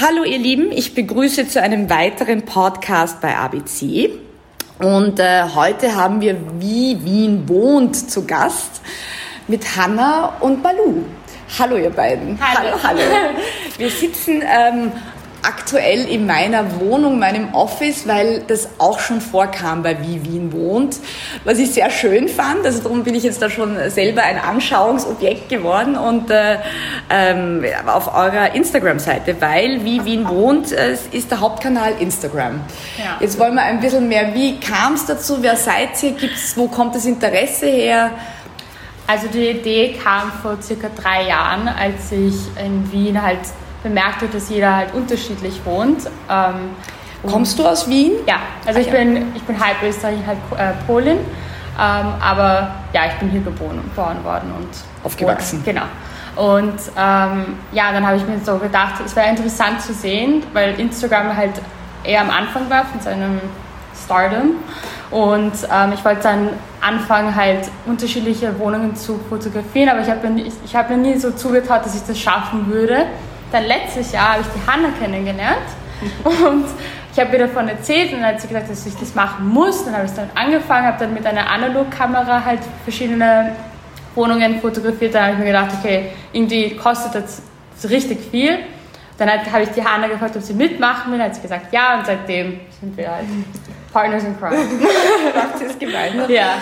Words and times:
Hallo 0.00 0.24
ihr 0.24 0.38
Lieben, 0.38 0.72
ich 0.72 0.92
begrüße 0.92 1.46
zu 1.46 1.62
einem 1.62 1.88
weiteren 1.88 2.42
Podcast 2.42 3.20
bei 3.20 3.36
ABC. 3.36 4.10
Und 4.80 5.20
äh, 5.20 5.44
heute 5.54 5.94
haben 5.94 6.20
wir 6.20 6.36
Wie 6.58 6.98
Wien 7.04 7.48
wohnt 7.48 8.10
zu 8.10 8.26
Gast 8.26 8.80
mit 9.46 9.76
Hanna 9.76 10.32
und 10.40 10.64
Balu. 10.64 11.04
Hallo 11.60 11.76
ihr 11.76 11.90
beiden. 11.90 12.36
Hallo. 12.40 12.76
hallo. 12.82 13.00
hallo. 13.02 13.38
Wir 13.78 13.88
sitzen 13.88 14.42
ähm, 14.42 14.90
aktuell 15.44 16.08
in 16.08 16.26
meiner 16.26 16.80
Wohnung, 16.80 17.18
meinem 17.18 17.54
Office, 17.54 18.06
weil 18.08 18.42
das 18.46 18.68
auch 18.78 18.98
schon 18.98 19.20
vorkam 19.20 19.82
bei 19.82 19.96
Wie 20.02 20.24
Wien 20.24 20.52
wohnt, 20.52 20.96
was 21.44 21.58
ich 21.58 21.72
sehr 21.72 21.90
schön 21.90 22.28
fand. 22.28 22.64
Also 22.64 22.82
darum 22.82 23.04
bin 23.04 23.14
ich 23.14 23.22
jetzt 23.22 23.42
da 23.42 23.50
schon 23.50 23.76
selber 23.90 24.22
ein 24.22 24.38
Anschauungsobjekt 24.38 25.48
geworden 25.48 25.96
und 25.96 26.30
äh, 26.30 26.58
ähm, 27.10 27.64
auf 27.86 28.14
eurer 28.14 28.54
Instagram-Seite, 28.54 29.36
weil 29.40 29.84
Wie 29.84 30.04
Wien 30.04 30.28
wohnt 30.28 30.72
äh, 30.72 30.96
ist 31.12 31.30
der 31.30 31.40
Hauptkanal 31.40 31.92
Instagram. 32.00 32.60
Ja. 32.98 33.18
Jetzt 33.20 33.38
wollen 33.38 33.54
wir 33.54 33.62
ein 33.62 33.80
bisschen 33.80 34.08
mehr, 34.08 34.34
wie 34.34 34.58
kam 34.58 34.94
es 34.94 35.06
dazu, 35.06 35.38
wer 35.40 35.56
seid 35.56 36.02
ihr, 36.02 36.12
gibt's, 36.12 36.56
wo 36.56 36.68
kommt 36.68 36.94
das 36.94 37.04
Interesse 37.04 37.66
her? 37.66 38.10
Also 39.06 39.26
die 39.26 39.50
Idee 39.50 39.96
kam 40.02 40.32
vor 40.40 40.56
circa 40.62 40.88
drei 40.88 41.28
Jahren, 41.28 41.68
als 41.68 42.10
ich 42.10 42.34
in 42.58 42.90
Wien 42.90 43.20
halt 43.20 43.40
bemerkt 43.84 44.22
habe, 44.22 44.32
dass 44.32 44.48
jeder 44.48 44.74
halt 44.74 44.94
unterschiedlich 44.94 45.60
wohnt. 45.64 46.06
Ähm, 46.28 46.70
Kommst 47.30 47.58
du 47.58 47.64
aus 47.64 47.88
Wien? 47.88 48.12
Ja, 48.26 48.36
also 48.66 48.80
ich, 48.80 48.90
bin, 48.90 49.32
ich 49.36 49.42
bin 49.44 49.58
halb 49.64 49.76
Österreich, 49.82 50.18
halb 50.26 50.38
äh, 50.58 50.72
Polin. 50.86 51.18
Ähm, 51.18 52.06
aber 52.20 52.74
ja, 52.92 53.06
ich 53.08 53.14
bin 53.14 53.30
hier 53.30 53.40
geboren, 53.40 53.80
geboren 53.82 54.22
worden 54.24 54.52
und 54.56 54.68
aufgewachsen. 55.04 55.64
Wohne, 55.64 55.72
genau. 55.72 55.86
Und 56.36 56.78
ähm, 56.96 57.56
ja, 57.72 57.92
dann 57.92 58.06
habe 58.06 58.16
ich 58.16 58.26
mir 58.26 58.38
so 58.44 58.58
gedacht, 58.58 58.94
es 59.04 59.14
wäre 59.14 59.28
interessant 59.28 59.80
zu 59.80 59.92
sehen, 59.92 60.42
weil 60.52 60.78
Instagram 60.80 61.36
halt 61.36 61.60
eher 62.02 62.20
am 62.20 62.30
Anfang 62.30 62.68
war 62.68 62.84
von 62.84 63.00
seinem 63.00 63.40
Stardom. 64.04 64.56
Und 65.10 65.52
ähm, 65.72 65.92
ich 65.92 66.04
wollte 66.04 66.22
dann 66.22 66.48
anfangen, 66.80 67.34
halt 67.34 67.70
unterschiedliche 67.86 68.58
Wohnungen 68.58 68.96
zu 68.96 69.18
fotografieren, 69.28 69.88
aber 69.88 70.00
ich 70.00 70.10
habe 70.10 70.28
mir, 70.28 70.44
ich 70.64 70.76
hab 70.76 70.90
mir 70.90 70.96
nie 70.96 71.16
so 71.18 71.30
zugetraut, 71.30 71.84
dass 71.84 71.94
ich 71.94 72.02
das 72.06 72.18
schaffen 72.18 72.68
würde. 72.68 73.06
Dann 73.52 73.64
letztes 73.64 74.12
Jahr 74.12 74.34
habe 74.34 74.42
ich 74.42 74.48
die 74.48 74.70
Hanna 74.70 74.88
kennengelernt 74.98 75.66
und 76.24 76.66
ich 77.12 77.20
habe 77.20 77.36
ihr 77.36 77.46
davon 77.46 77.68
erzählt 77.68 78.12
und 78.12 78.20
dann 78.20 78.34
hat 78.34 78.40
sie 78.40 78.48
gesagt, 78.48 78.68
dass 78.68 78.84
ich 78.86 78.94
das 78.96 79.14
machen 79.14 79.48
muss. 79.48 79.84
Dann 79.84 79.94
habe 79.94 80.04
ich 80.04 80.10
es 80.10 80.16
dann 80.16 80.30
angefangen, 80.34 80.86
habe 80.86 80.98
dann 80.98 81.14
mit 81.14 81.24
einer 81.24 81.48
Analogkamera 81.48 82.44
halt 82.44 82.60
verschiedene 82.82 83.54
Wohnungen 84.16 84.60
fotografiert. 84.60 85.14
Dann 85.14 85.22
habe 85.22 85.32
ich 85.34 85.38
mir 85.38 85.46
gedacht, 85.46 85.70
okay, 85.78 86.10
irgendwie 86.32 86.76
kostet 86.76 87.14
das 87.14 87.42
richtig 87.88 88.18
viel. 88.30 88.58
Dann 89.16 89.30
habe 89.30 89.62
ich 89.62 89.70
die 89.70 89.84
Hanna 89.84 90.08
gefragt, 90.08 90.36
ob 90.36 90.42
sie 90.42 90.54
mitmachen 90.54 91.12
will. 91.12 91.18
Dann 91.18 91.28
hat 91.28 91.36
sie 91.36 91.42
gesagt, 91.42 91.72
ja. 91.72 91.98
Und 91.98 92.06
seitdem 92.06 92.60
sind 92.80 92.96
wir 92.96 93.08
halt 93.08 93.26
Partners 93.92 94.24
in 94.24 94.36
Crime. 94.36 94.56
Macht 95.36 95.62
es 95.64 95.78
gemein. 95.78 96.16
Ne? 96.16 96.26
Ja. 96.32 96.54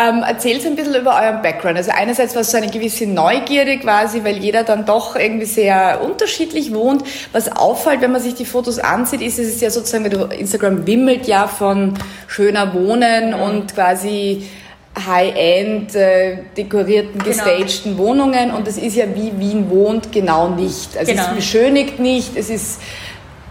Ähm, 0.00 0.22
erzählt 0.22 0.64
ein 0.64 0.76
bisschen 0.76 0.94
über 0.94 1.20
euren 1.20 1.42
Background. 1.42 1.76
Also 1.76 1.90
einerseits 1.92 2.34
war 2.34 2.42
es 2.42 2.50
so 2.50 2.56
eine 2.56 2.68
gewisse 2.68 3.06
Neugierde 3.06 3.78
quasi, 3.78 4.22
weil 4.22 4.36
jeder 4.36 4.62
dann 4.62 4.84
doch 4.84 5.16
irgendwie 5.16 5.46
sehr 5.46 6.00
unterschiedlich 6.04 6.72
wohnt. 6.72 7.02
Was 7.32 7.50
auffällt, 7.50 8.00
wenn 8.00 8.12
man 8.12 8.22
sich 8.22 8.34
die 8.34 8.44
Fotos 8.44 8.78
ansieht, 8.78 9.22
ist, 9.22 9.38
es 9.38 9.48
ist 9.48 9.60
ja 9.60 9.70
sozusagen, 9.70 10.04
Instagram 10.32 10.86
wimmelt 10.86 11.26
ja 11.26 11.48
von 11.48 11.94
schöner 12.28 12.74
Wohnen 12.74 13.30
mhm. 13.30 13.42
und 13.42 13.74
quasi 13.74 14.44
High-End 15.06 15.94
äh, 15.94 16.38
dekorierten, 16.56 17.18
genau. 17.18 17.24
gestagten 17.24 17.92
genau. 17.96 17.98
Wohnungen 17.98 18.50
und 18.50 18.66
das 18.66 18.78
ist 18.78 18.96
ja 18.96 19.04
wie 19.14 19.32
Wien 19.38 19.70
wohnt 19.70 20.12
genau 20.12 20.48
nicht. 20.48 20.96
Also 20.96 21.12
genau. 21.12 21.24
es 21.28 21.34
beschönigt 21.34 21.98
nicht, 21.98 22.36
es 22.36 22.50
ist 22.50 22.80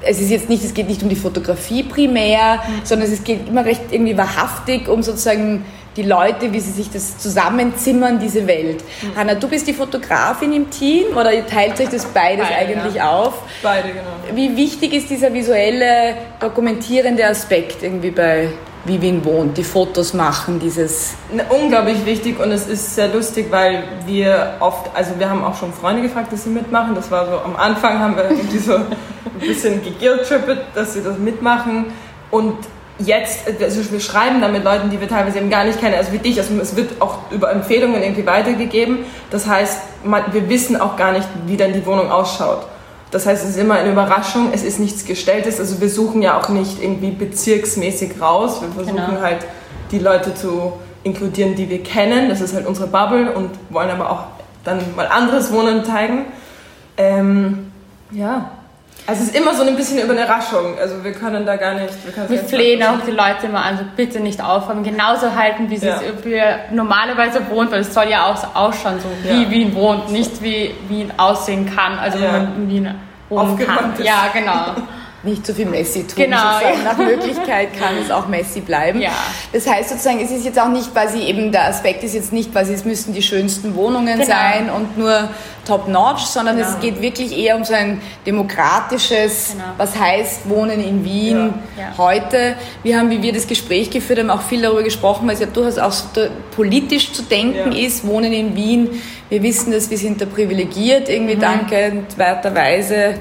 es 0.02 0.22
ist 0.22 0.30
jetzt 0.30 0.48
nicht, 0.48 0.64
es 0.64 0.74
geht 0.74 0.88
nicht 0.88 1.02
um 1.02 1.10
die 1.10 1.16
Fotografie 1.16 1.84
primär, 1.84 2.56
mhm. 2.56 2.86
sondern 2.86 3.12
es 3.12 3.24
geht 3.24 3.48
immer 3.48 3.66
recht 3.66 3.82
irgendwie 3.92 4.18
wahrhaftig 4.18 4.88
um 4.88 5.02
sozusagen 5.04 5.66
die 5.98 6.04
Leute, 6.04 6.54
wie 6.54 6.60
sie 6.60 6.72
sich 6.72 6.90
das 6.92 7.18
zusammenzimmern, 7.18 8.20
diese 8.20 8.46
Welt. 8.48 8.84
Mhm. 9.02 9.16
Hanna, 9.18 9.36
du 9.36 9.48
bist 9.48 9.68
die 9.68 9.74
Fotografin 9.74 10.54
im 10.54 10.70
Team 10.70 11.18
oder 11.18 11.34
ihr 11.34 11.46
teilt 11.46 11.80
euch 11.80 11.90
das 11.90 12.06
beides 12.06 12.48
Beide, 12.48 12.56
eigentlich 12.56 12.96
ja. 12.96 13.12
auf? 13.12 13.42
Beide, 13.64 13.90
genau. 13.90 14.36
Wie 14.36 14.56
wichtig 14.56 14.94
ist 14.94 15.10
dieser 15.10 15.34
visuelle, 15.34 16.16
dokumentierende 16.40 17.26
Aspekt 17.26 17.84
irgendwie 17.84 18.12
bei 18.12 18.50
wie 18.86 19.02
Wien 19.02 19.26
wohnt, 19.26 19.58
die 19.58 19.64
Fotos 19.64 20.14
machen, 20.14 20.60
dieses. 20.60 21.16
Unglaublich 21.50 22.06
wichtig 22.06 22.40
und 22.40 22.52
es 22.52 22.68
ist 22.68 22.96
sehr 22.96 23.10
lustig, 23.10 23.48
weil 23.50 23.84
wir 24.06 24.54
oft, 24.62 24.90
also 24.96 25.12
wir 25.18 25.30
haben 25.30 25.44
auch 25.44 25.56
schon 25.60 25.74
Freunde 25.74 26.04
gefragt, 26.04 26.32
dass 26.32 26.46
sie 26.46 26.50
mitmachen. 26.50 26.96
Das 26.96 27.12
war 27.12 27.26
so, 27.26 27.40
am 27.40 27.58
Anfang 27.58 28.00
haben 28.00 28.16
wir 28.16 28.30
irgendwie 28.30 28.60
so 28.60 28.76
ein 28.76 28.86
bisschen 29.40 29.84
geguilt 29.84 30.22
dass 30.74 30.94
sie 30.94 31.04
das 31.04 31.18
mitmachen 31.18 31.88
und 32.32 32.56
jetzt, 33.00 33.48
also 33.62 33.92
wir 33.92 34.00
schreiben 34.00 34.42
da 34.42 34.48
mit 34.48 34.64
Leuten, 34.64 34.90
die 34.90 35.00
wir 35.00 35.08
teilweise 35.08 35.38
eben 35.40 35.50
gar 35.50 35.64
nicht 35.64 35.80
kennen, 35.80 35.96
also 35.96 36.12
wie 36.12 36.18
dich, 36.18 36.38
also 36.40 36.54
es 36.60 36.76
wird 36.76 37.02
auch 37.02 37.20
über 37.32 37.52
Empfehlungen 37.52 38.02
irgendwie 38.02 38.26
weitergegeben. 38.26 39.00
Das 39.30 39.48
heißt, 39.48 39.82
man, 40.04 40.24
wir 40.34 40.50
wissen 40.50 40.80
auch 40.80 40.96
gar 40.96 41.12
nicht, 41.12 41.28
wie 41.46 41.58
dann 41.58 41.74
die 41.74 41.86
Wohnung 41.86 42.12
ausschaut. 42.12 42.66
Das 43.12 43.26
heißt, 43.26 43.44
es 43.44 43.52
ist 43.52 43.58
immer 43.58 43.76
eine 43.76 43.92
Überraschung, 43.92 44.50
es 44.54 44.64
ist 44.64 44.80
nichts 44.80 45.06
Gestelltes. 45.06 45.60
Also 45.60 45.80
wir 45.80 45.90
suchen 45.90 46.22
ja 46.22 46.38
auch 46.38 46.50
nicht 46.50 46.82
irgendwie 46.82 47.12
bezirksmäßig 47.12 48.20
raus. 48.20 48.62
Wir 48.62 48.70
versuchen 48.70 49.06
genau. 49.08 49.22
halt 49.22 49.46
die 49.92 50.00
Leute 50.00 50.36
zu 50.36 50.74
inkludieren, 51.04 51.56
die 51.56 51.70
wir 51.70 51.82
kennen. 51.84 52.28
Das 52.28 52.42
ist 52.42 52.54
halt 52.54 52.68
unsere 52.68 52.88
Bubble 52.88 53.32
und 53.32 53.52
wollen 53.70 53.90
aber 53.90 54.12
auch 54.12 54.24
dann 54.66 54.80
mal 54.96 55.08
anderes 55.08 55.54
Wohnen 55.54 55.86
zeigen. 55.86 56.26
Ähm, 56.98 57.72
ja. 58.12 58.52
Also 59.08 59.24
es 59.24 59.30
ist 59.30 59.38
immer 59.38 59.54
so 59.54 59.64
ein 59.64 59.74
bisschen 59.78 60.00
über 60.00 60.12
eine 60.12 60.26
Überraschung. 60.26 60.78
Also 60.78 61.02
wir 61.02 61.14
können 61.14 61.46
da 61.46 61.56
gar 61.56 61.76
nicht. 61.76 61.94
Wir, 62.06 62.30
wir 62.30 62.40
flehen 62.40 62.84
auch 62.84 63.00
die 63.08 63.12
Leute 63.12 63.46
immer 63.46 63.64
an, 63.64 63.78
so 63.78 63.84
bitte 63.96 64.20
nicht 64.20 64.44
aufhören, 64.44 64.84
genauso 64.84 65.34
halten, 65.34 65.70
wie 65.70 65.78
sie 65.78 65.88
ja. 65.88 66.02
es 66.02 66.72
normalerweise 66.72 67.40
wohnt, 67.50 67.72
weil 67.72 67.82
es 67.82 67.94
soll 67.94 68.10
ja 68.10 68.26
auch 68.26 68.56
ausschauen, 68.56 69.00
so 69.00 69.08
wie 69.24 69.44
ja. 69.44 69.50
Wien 69.50 69.74
wohnt, 69.74 70.12
nicht 70.12 70.44
wie 70.44 70.76
Wien 70.90 71.14
aussehen 71.16 71.74
kann, 71.74 71.98
also 71.98 72.18
ja. 72.18 72.26
wie 72.26 72.32
man 72.34 72.56
in 72.58 72.70
Wien 72.70 72.96
wohnen 73.30 73.58
kann. 73.58 73.94
Ist. 73.94 74.04
Ja, 74.04 74.26
genau. 74.34 74.76
nicht 75.24 75.46
so 75.46 75.54
viel 75.54 75.66
Messi 75.66 76.06
tun. 76.06 76.26
Genau. 76.26 76.38
Sozusagen. 76.54 76.84
Nach 76.84 76.98
Möglichkeit 76.98 77.78
kann 77.78 77.98
es 77.98 78.12
auch 78.12 78.28
Messi 78.28 78.62
bleiben. 78.62 79.02
Ja. 79.02 79.12
Das 79.52 79.68
heißt 79.68 79.90
sozusagen, 79.90 80.20
es 80.20 80.32
ist 80.32 80.46
jetzt 80.46 80.60
auch 80.60 80.70
nicht 80.70 80.92
quasi 80.94 81.22
eben 81.24 81.52
der 81.52 81.68
Aspekt 81.68 82.04
ist 82.04 82.14
jetzt 82.14 82.32
nicht 82.32 82.52
quasi, 82.52 82.74
es 82.74 82.86
müssten 82.86 83.14
die 83.14 83.24
schönsten 83.24 83.76
Wohnungen 83.76 84.20
genau. 84.20 84.26
sein 84.26 84.70
und 84.70 84.98
nur 84.98 85.30
top-notch, 85.66 86.22
sondern 86.22 86.58
genau. 86.58 86.70
es 86.70 86.80
geht 86.80 87.02
wirklich 87.02 87.38
eher 87.38 87.58
um 87.58 87.64
so 87.64 87.74
ein 87.74 88.00
demokratisches, 88.26 89.54
genau. 89.54 89.64
was 89.78 90.00
heißt 90.00 90.48
Wohnen 90.50 90.82
in 90.82 91.04
Wien 91.04 91.54
ja. 91.78 91.84
Ja. 91.84 91.98
heute. 91.98 92.56
Wir 92.84 92.98
haben, 92.98 93.10
wie 93.10 93.22
wir 93.22 93.34
das 93.34 93.48
Gespräch 93.48 93.90
geführt 93.90 94.20
haben, 94.20 94.30
auch 94.30 94.44
viel 94.44 94.62
darüber 94.62 94.84
gesprochen, 94.84 95.28
weil 95.28 95.34
es 95.34 95.42
ja 95.42 95.48
durchaus 95.48 95.78
auch 95.78 95.92
so 95.92 96.06
politisch 96.56 97.12
zu 97.12 97.24
denken 97.24 97.72
ja. 97.72 97.86
ist, 97.86 98.06
Wohnen 98.08 98.32
in 98.32 98.56
Wien. 98.56 99.02
Wir 99.30 99.44
wissen, 99.44 99.72
dass 99.74 99.90
wir 99.90 99.98
sind 99.98 100.22
da 100.22 100.26
privilegiert, 100.26 101.10
irgendwie 101.10 101.36
mhm. 101.36 101.42
dankenswerterweise 101.42 103.16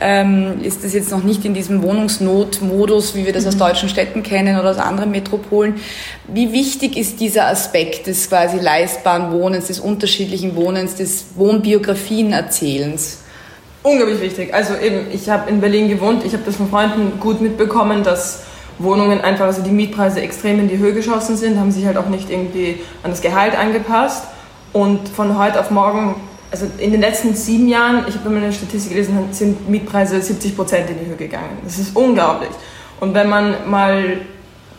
ähm, 0.00 0.62
ist 0.62 0.82
das 0.82 0.94
jetzt 0.94 1.10
noch 1.10 1.22
nicht 1.22 1.44
in 1.44 1.52
diesem 1.52 1.82
Wohnungsnotmodus, 1.82 3.14
wie 3.14 3.26
wir 3.26 3.32
das 3.32 3.46
aus 3.46 3.54
mhm. 3.54 3.60
deutschen 3.60 3.88
Städten 3.88 4.22
kennen 4.22 4.58
oder 4.58 4.70
aus 4.70 4.78
anderen 4.78 5.10
Metropolen. 5.10 5.74
Wie 6.26 6.52
wichtig 6.52 6.96
ist 6.96 7.20
dieser 7.20 7.46
Aspekt 7.48 8.06
des 8.06 8.28
quasi 8.28 8.58
leistbaren 8.58 9.32
Wohnens, 9.32 9.66
des 9.66 9.78
unterschiedlichen 9.78 10.56
Wohnens, 10.56 10.94
des 10.94 11.26
Wohnbiografienerzählens? 11.36 13.18
Unglaublich 13.82 14.20
wichtig. 14.20 14.52
Also 14.52 14.74
eben, 14.76 15.06
ich 15.12 15.28
habe 15.28 15.50
in 15.50 15.60
Berlin 15.60 15.88
gewohnt, 15.88 16.24
ich 16.24 16.32
habe 16.32 16.42
das 16.44 16.56
von 16.56 16.68
Freunden 16.68 17.20
gut 17.20 17.40
mitbekommen, 17.40 18.02
dass 18.02 18.42
Wohnungen 18.78 19.20
einfach, 19.20 19.46
also 19.46 19.62
die 19.62 19.70
Mietpreise 19.70 20.20
extrem 20.20 20.60
in 20.60 20.68
die 20.68 20.78
Höhe 20.78 20.94
geschossen 20.94 21.36
sind, 21.36 21.58
haben 21.58 21.72
sich 21.72 21.84
halt 21.84 21.96
auch 21.98 22.08
nicht 22.08 22.30
irgendwie 22.30 22.80
an 23.02 23.10
das 23.10 23.20
Gehalt 23.20 23.58
angepasst. 23.58 24.24
Und 24.72 25.08
von 25.08 25.36
heute 25.38 25.60
auf 25.60 25.70
morgen 25.70 26.14
also 26.50 26.66
in 26.78 26.90
den 26.90 27.00
letzten 27.00 27.34
sieben 27.34 27.68
Jahren, 27.68 28.04
ich 28.08 28.16
habe 28.16 28.28
immer 28.28 28.38
eine 28.38 28.52
Statistik 28.52 28.92
gelesen, 28.92 29.28
sind 29.32 29.68
Mietpreise 29.68 30.20
70 30.20 30.56
Prozent 30.56 30.90
in 30.90 30.98
die 30.98 31.06
Höhe 31.06 31.16
gegangen. 31.16 31.58
Das 31.64 31.78
ist 31.78 31.94
unglaublich. 31.94 32.50
Und 32.98 33.14
wenn 33.14 33.28
man 33.28 33.70
mal 33.70 34.20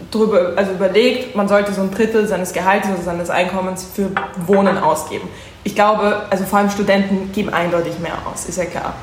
drüber, 0.10 0.54
also 0.56 0.72
überlegt, 0.72 1.36
man 1.36 1.48
sollte 1.48 1.74
so 1.74 1.82
ein 1.82 1.92
Drittel 1.92 2.28
seines 2.28 2.54
Gehalts 2.54 2.88
oder 2.88 3.02
seines 3.02 3.30
Einkommens 3.30 3.86
für 3.94 4.10
Wohnen 4.48 4.78
ausgeben. 4.78 5.28
Ich 5.64 5.76
glaube, 5.76 6.24
also 6.30 6.44
vor 6.44 6.60
allem 6.60 6.70
Studenten 6.70 7.32
geben 7.32 7.54
eindeutig 7.54 8.00
mehr 8.00 8.18
aus, 8.26 8.46
ist 8.46 8.58
ja 8.58 8.66
klar. 8.66 8.96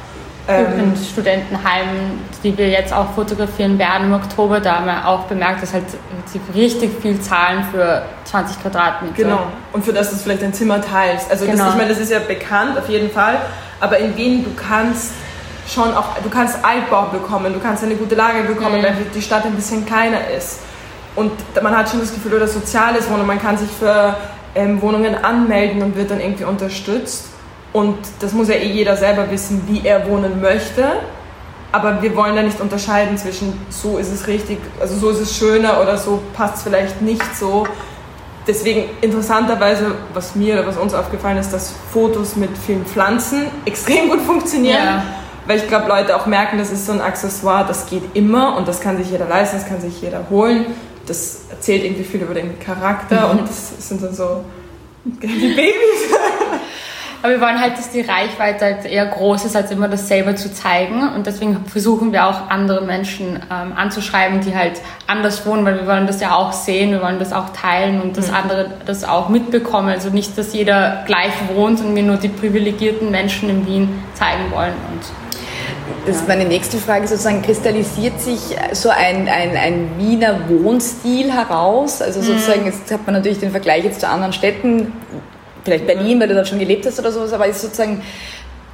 Ähm, 0.49 0.79
in 0.79 0.97
Studentenheimen, 0.97 2.21
die 2.43 2.57
wir 2.57 2.71
jetzt 2.71 2.93
auch 2.93 3.13
fotografieren 3.13 3.79
werden 3.79 4.07
im 4.07 4.15
Oktober, 4.15 4.61
da 4.61 4.77
haben 4.77 4.87
wir 4.87 5.07
auch 5.07 5.25
bemerkt, 5.25 5.63
dass 5.63 5.75
halt 5.75 5.85
sie 6.25 6.41
richtig 6.55 6.91
viel 7.03 7.21
zahlen 7.21 7.65
für 7.71 8.03
20 8.25 8.63
Quadratmeter. 8.63 9.15
Genau. 9.15 9.43
Und 9.73 9.85
für 9.85 9.93
das 9.93 10.11
du 10.11 10.17
vielleicht 10.17 10.43
ein 10.43 10.55
Zimmer 10.55 10.81
teilst. 10.81 11.31
Also 11.31 11.45
genau. 11.45 11.65
das, 11.65 11.73
ich 11.73 11.77
meine, 11.77 11.91
das 11.91 11.99
ist 11.99 12.11
ja 12.11 12.21
bekannt 12.21 12.79
auf 12.79 12.89
jeden 12.89 13.11
Fall. 13.11 13.37
Aber 13.81 13.99
in 13.99 14.17
Wien, 14.17 14.43
du 14.43 14.51
kannst 14.55 15.13
schon 15.69 15.95
auch, 15.95 16.17
du 16.23 16.31
kannst 16.31 16.65
Altbau 16.65 17.07
bekommen, 17.13 17.53
du 17.53 17.61
kannst 17.61 17.85
eine 17.85 17.95
gute 17.95 18.15
Lage 18.15 18.43
bekommen, 18.43 18.79
mhm. 18.79 18.85
weil 18.85 18.97
die 19.15 19.23
Stadt 19.23 19.45
ein 19.45 19.55
bisschen 19.55 19.85
kleiner 19.85 20.31
ist. 20.31 20.61
Und 21.15 21.33
man 21.63 21.77
hat 21.77 21.91
schon 21.91 22.01
das 22.01 22.15
Gefühl, 22.15 22.35
oder 22.35 22.47
soziales 22.47 23.11
Wohnen, 23.11 23.27
man 23.27 23.41
kann 23.41 23.59
sich 23.59 23.69
für 23.71 24.17
ähm, 24.55 24.81
Wohnungen 24.81 25.15
anmelden 25.15 25.83
und 25.83 25.97
wird 25.97 26.11
dann 26.11 26.21
irgendwie 26.21 26.45
unterstützt. 26.45 27.27
Und 27.73 27.97
das 28.21 28.33
muss 28.33 28.49
ja 28.49 28.55
eh 28.55 28.71
jeder 28.71 28.97
selber 28.97 29.31
wissen, 29.31 29.63
wie 29.69 29.87
er 29.87 30.09
wohnen 30.09 30.41
möchte. 30.41 30.85
aber 31.71 32.01
wir 32.01 32.17
wollen 32.17 32.35
da 32.35 32.43
nicht 32.43 32.61
unterscheiden 32.61 33.19
zwischen 33.19 33.53
so 33.69 33.99
ist 33.99 34.11
es 34.11 34.27
richtig, 34.27 34.59
also 34.81 34.97
so 34.97 35.11
ist 35.11 35.21
es 35.21 35.37
schöner 35.37 35.81
oder 35.83 35.99
so 35.99 36.23
passt 36.35 36.57
es 36.57 36.63
vielleicht 36.63 37.03
nicht 37.03 37.37
so. 37.37 37.67
Deswegen 38.47 38.85
interessanterweise, 39.03 39.95
was 40.15 40.35
mir 40.35 40.55
oder 40.55 40.67
was 40.67 40.79
uns 40.79 40.95
aufgefallen 40.95 41.37
ist, 41.37 41.53
dass 41.53 41.75
Fotos 41.93 42.37
mit 42.37 42.51
vielen 42.57 42.87
Pflanzen 42.87 43.47
extrem 43.67 44.09
gut 44.09 44.23
funktionieren. 44.23 44.83
Ja. 44.83 45.03
Weil 45.47 45.59
ich 45.59 45.69
glaube, 45.69 45.89
Leute 45.89 46.17
auch 46.17 46.27
merken, 46.27 46.59
das 46.59 46.71
ist 46.71 46.87
so 46.87 46.93
ein 46.93 47.01
Accessoire, 47.01 47.67
das 47.67 47.87
geht 47.87 48.03
immer 48.15 48.57
und 48.57 48.69
das 48.69 48.81
kann 48.81 48.97
sich 48.97 49.11
jeder 49.11 49.27
leisten, 49.27 49.57
das 49.59 49.67
kann 49.67 49.81
sich 49.81 50.01
jeder 50.01 50.29
holen. 50.31 50.67
Das 51.07 51.43
erzählt 51.51 51.85
irgendwie 51.85 52.05
viel 52.05 52.21
über 52.21 52.35
den 52.35 52.59
Charakter 52.59 53.33
mhm. 53.33 53.41
und 53.41 53.49
das 53.49 53.89
sind 53.89 54.03
dann 54.03 54.15
so 54.15 54.45
die 55.05 55.55
Babys. 55.55 55.73
Aber 57.21 57.33
wir 57.33 57.41
wollen 57.41 57.61
halt, 57.61 57.77
dass 57.77 57.91
die 57.91 58.03
Reichweite 58.03 58.65
halt 58.65 58.85
eher 58.85 59.07
groß 59.07 59.47
ist, 59.47 59.57
als 59.57 59.73
immer 59.73 59.89
das 59.89 60.07
selber 60.07 60.37
zu 60.37 60.53
zeigen. 60.53 61.09
Und 61.09 61.27
deswegen 61.27 61.65
versuchen 61.67 62.13
wir 62.13 62.27
auch 62.27 62.49
andere 62.49 62.83
Menschen 62.83 63.41
ähm, 63.51 63.73
anzuschreiben, 63.75 64.41
die 64.41 64.55
halt 64.55 64.81
anders 65.09 65.45
wohnen, 65.45 65.65
weil 65.65 65.81
wir 65.81 65.87
wollen 65.87 66.07
das 66.07 66.21
ja 66.21 66.37
auch 66.37 66.53
sehen, 66.53 66.93
wir 66.93 67.03
wollen 67.03 67.19
das 67.19 67.33
auch 67.33 67.49
teilen 67.51 68.01
und 68.01 68.17
dass 68.17 68.29
mhm. 68.29 68.37
andere 68.37 68.71
das 68.87 69.03
auch 69.03 69.29
mitbekommen. 69.31 69.89
Also 69.89 70.11
nicht, 70.11 70.39
dass 70.39 70.53
jeder 70.53 71.03
gleich 71.07 71.33
wohnt 71.55 71.81
und 71.81 71.97
wir 71.97 72.05
nur 72.05 72.17
die 72.19 72.29
privilegierten 72.29 73.11
Menschen 73.11 73.49
in 73.49 73.67
Wien 73.67 74.03
zeigen 74.15 74.53
wollen. 74.53 74.75
Und 74.93 75.03
das 76.07 76.17
ist 76.17 76.29
meine 76.29 76.45
nächste 76.45 76.79
Frage, 76.79 77.09
sozusagen 77.09 77.43
kristallisiert 77.43 78.21
sich 78.21 78.41
so 78.73 78.91
ein, 78.91 79.29
ein, 79.29 79.57
ein 79.57 79.91
Wiener 79.99 80.49
Wohnstil 80.49 81.33
heraus? 81.33 82.01
Also 82.01 82.23
sozusagen, 82.23 82.61
mhm. 82.61 82.67
jetzt 82.67 82.91
hat 82.93 83.05
man 83.07 83.17
natürlich 83.17 83.41
den 83.41 83.51
Vergleich 83.51 83.85
jetzt 83.85 84.01
zu 84.01 84.09
anderen 84.09 84.33
Städten, 84.33 84.93
vielleicht 85.69 85.87
Berlin, 85.87 86.21
weil 86.21 86.29
du 86.29 86.35
dort 86.35 86.49
schon 86.49 86.59
gelebt 86.59 86.87
hast 86.87 86.99
oder 86.99 87.13
sowas, 87.13 87.33
aber 87.33 87.47
ist 87.47 87.61
sozusagen 87.61 88.03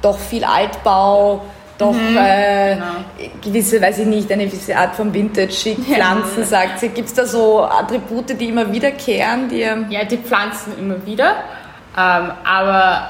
doch 0.01 0.17
viel 0.17 0.43
Altbau, 0.43 1.41
doch 1.77 1.91
mhm, 1.91 2.17
äh, 2.17 2.75
genau. 2.75 2.85
gewisse, 3.43 3.81
weiß 3.81 3.99
ich 3.99 4.05
nicht, 4.05 4.31
eine 4.31 4.45
gewisse 4.45 4.77
Art 4.77 4.95
von 4.95 5.13
Vintage, 5.13 5.75
Pflanzen, 5.75 6.39
ja. 6.39 6.45
sagt 6.45 6.79
sie. 6.79 6.89
Gibt 6.89 7.09
es 7.09 7.13
da 7.13 7.25
so 7.25 7.63
Attribute, 7.63 8.39
die 8.39 8.49
immer 8.49 8.71
wiederkehren? 8.71 9.49
Die, 9.49 9.59
ja, 9.59 10.05
die 10.09 10.17
Pflanzen 10.17 10.77
immer 10.79 11.05
wieder. 11.05 11.31
Ähm, 11.97 12.31
aber 12.45 13.09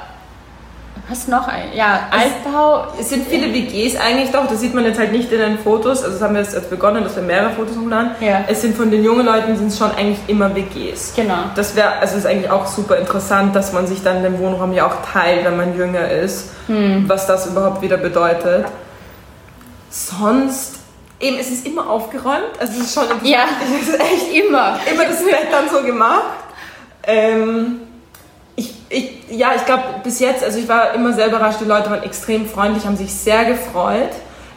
was 1.07 1.27
noch? 1.27 1.47
Ja, 1.75 2.07
Altbau. 2.09 2.87
Es 2.99 3.09
sind 3.09 3.27
viele 3.27 3.53
WGs 3.53 3.95
eigentlich 3.97 4.31
doch, 4.31 4.47
das 4.47 4.59
sieht 4.59 4.73
man 4.73 4.85
jetzt 4.85 4.97
halt 4.97 5.11
nicht 5.11 5.31
in 5.31 5.39
den 5.39 5.59
Fotos. 5.59 6.03
Also 6.03 6.13
das 6.13 6.21
haben 6.21 6.33
wir 6.33 6.41
jetzt 6.41 6.69
begonnen, 6.69 7.03
dass 7.03 7.15
wir 7.15 7.23
mehrere 7.23 7.51
Fotos 7.51 7.77
hochladen. 7.77 8.11
Ja. 8.19 8.45
Es 8.47 8.61
sind 8.61 8.75
von 8.75 8.89
den 8.89 9.03
jungen 9.03 9.25
Leuten 9.25 9.55
sind 9.55 9.67
es 9.67 9.77
schon 9.77 9.91
eigentlich 9.91 10.19
immer 10.27 10.55
WGs. 10.55 11.13
Genau. 11.15 11.37
Das 11.55 11.75
wäre, 11.75 11.99
also 11.99 12.17
ist 12.17 12.25
eigentlich 12.25 12.49
auch 12.49 12.65
super 12.65 12.97
interessant, 12.97 13.55
dass 13.55 13.71
man 13.71 13.85
sich 13.85 14.01
dann 14.01 14.23
den 14.23 14.39
Wohnraum 14.39 14.73
ja 14.73 14.87
auch 14.87 15.11
teilt, 15.11 15.45
wenn 15.45 15.57
man 15.57 15.77
jünger 15.77 16.09
ist. 16.09 16.49
Hm. 16.67 17.07
Was 17.07 17.27
das 17.27 17.45
überhaupt 17.47 17.83
wieder 17.83 17.97
bedeutet. 17.97 18.65
Sonst 19.91 20.79
eben, 21.19 21.37
es 21.37 21.51
ist 21.51 21.67
immer 21.67 21.87
aufgeräumt. 21.89 22.59
Also 22.59 22.73
es 22.79 22.87
ist 22.87 22.93
schon. 22.95 23.05
Ja, 23.23 23.45
es 23.81 23.89
ist 23.89 23.99
echt 23.99 24.33
immer. 24.33 24.79
Immer 24.91 25.05
das 25.05 25.23
Bett 25.23 25.47
dann 25.51 25.69
so 25.69 25.83
gemacht. 25.83 26.23
Ähm, 27.03 27.81
ich, 28.95 29.11
ja, 29.29 29.51
ich 29.55 29.65
glaube, 29.65 29.83
bis 30.03 30.19
jetzt, 30.19 30.43
also 30.43 30.57
ich 30.57 30.67
war 30.67 30.93
immer 30.93 31.13
sehr 31.13 31.27
überrascht, 31.27 31.59
die 31.59 31.65
Leute 31.65 31.89
waren 31.89 32.03
extrem 32.03 32.47
freundlich, 32.47 32.85
haben 32.85 32.97
sich 32.97 33.13
sehr 33.13 33.45
gefreut, 33.45 34.11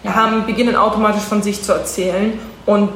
ja. 0.04 0.14
haben 0.14 0.46
beginnen 0.46 0.76
automatisch 0.76 1.24
von 1.24 1.42
sich 1.42 1.62
zu 1.62 1.72
erzählen 1.72 2.38
und 2.64 2.90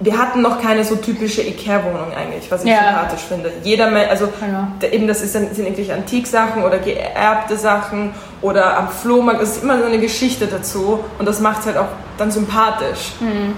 wir 0.00 0.18
hatten 0.18 0.42
noch 0.42 0.60
keine 0.60 0.84
so 0.84 0.96
typische 0.96 1.42
Ikea-Wohnung 1.42 2.12
eigentlich, 2.14 2.50
was 2.50 2.64
ich 2.64 2.70
ja. 2.70 2.84
sympathisch 2.84 3.22
finde. 3.22 3.52
Jeder, 3.62 3.86
also 4.10 4.28
ja. 4.40 4.68
eben 4.88 5.06
das 5.06 5.22
ist, 5.22 5.32
sind 5.32 5.56
irgendwelche 5.56 5.94
Antiksachen 5.94 6.64
oder 6.64 6.78
geerbte 6.78 7.56
Sachen 7.56 8.10
oder 8.42 8.76
am 8.76 8.88
Flohmarkt, 8.88 9.42
es 9.42 9.56
ist 9.56 9.62
immer 9.62 9.78
so 9.78 9.84
eine 9.84 9.98
Geschichte 9.98 10.46
dazu 10.46 11.00
und 11.18 11.26
das 11.26 11.40
macht 11.40 11.60
es 11.60 11.66
halt 11.66 11.76
auch 11.76 11.88
dann 12.18 12.30
sympathisch. 12.30 13.12
Mhm. 13.20 13.54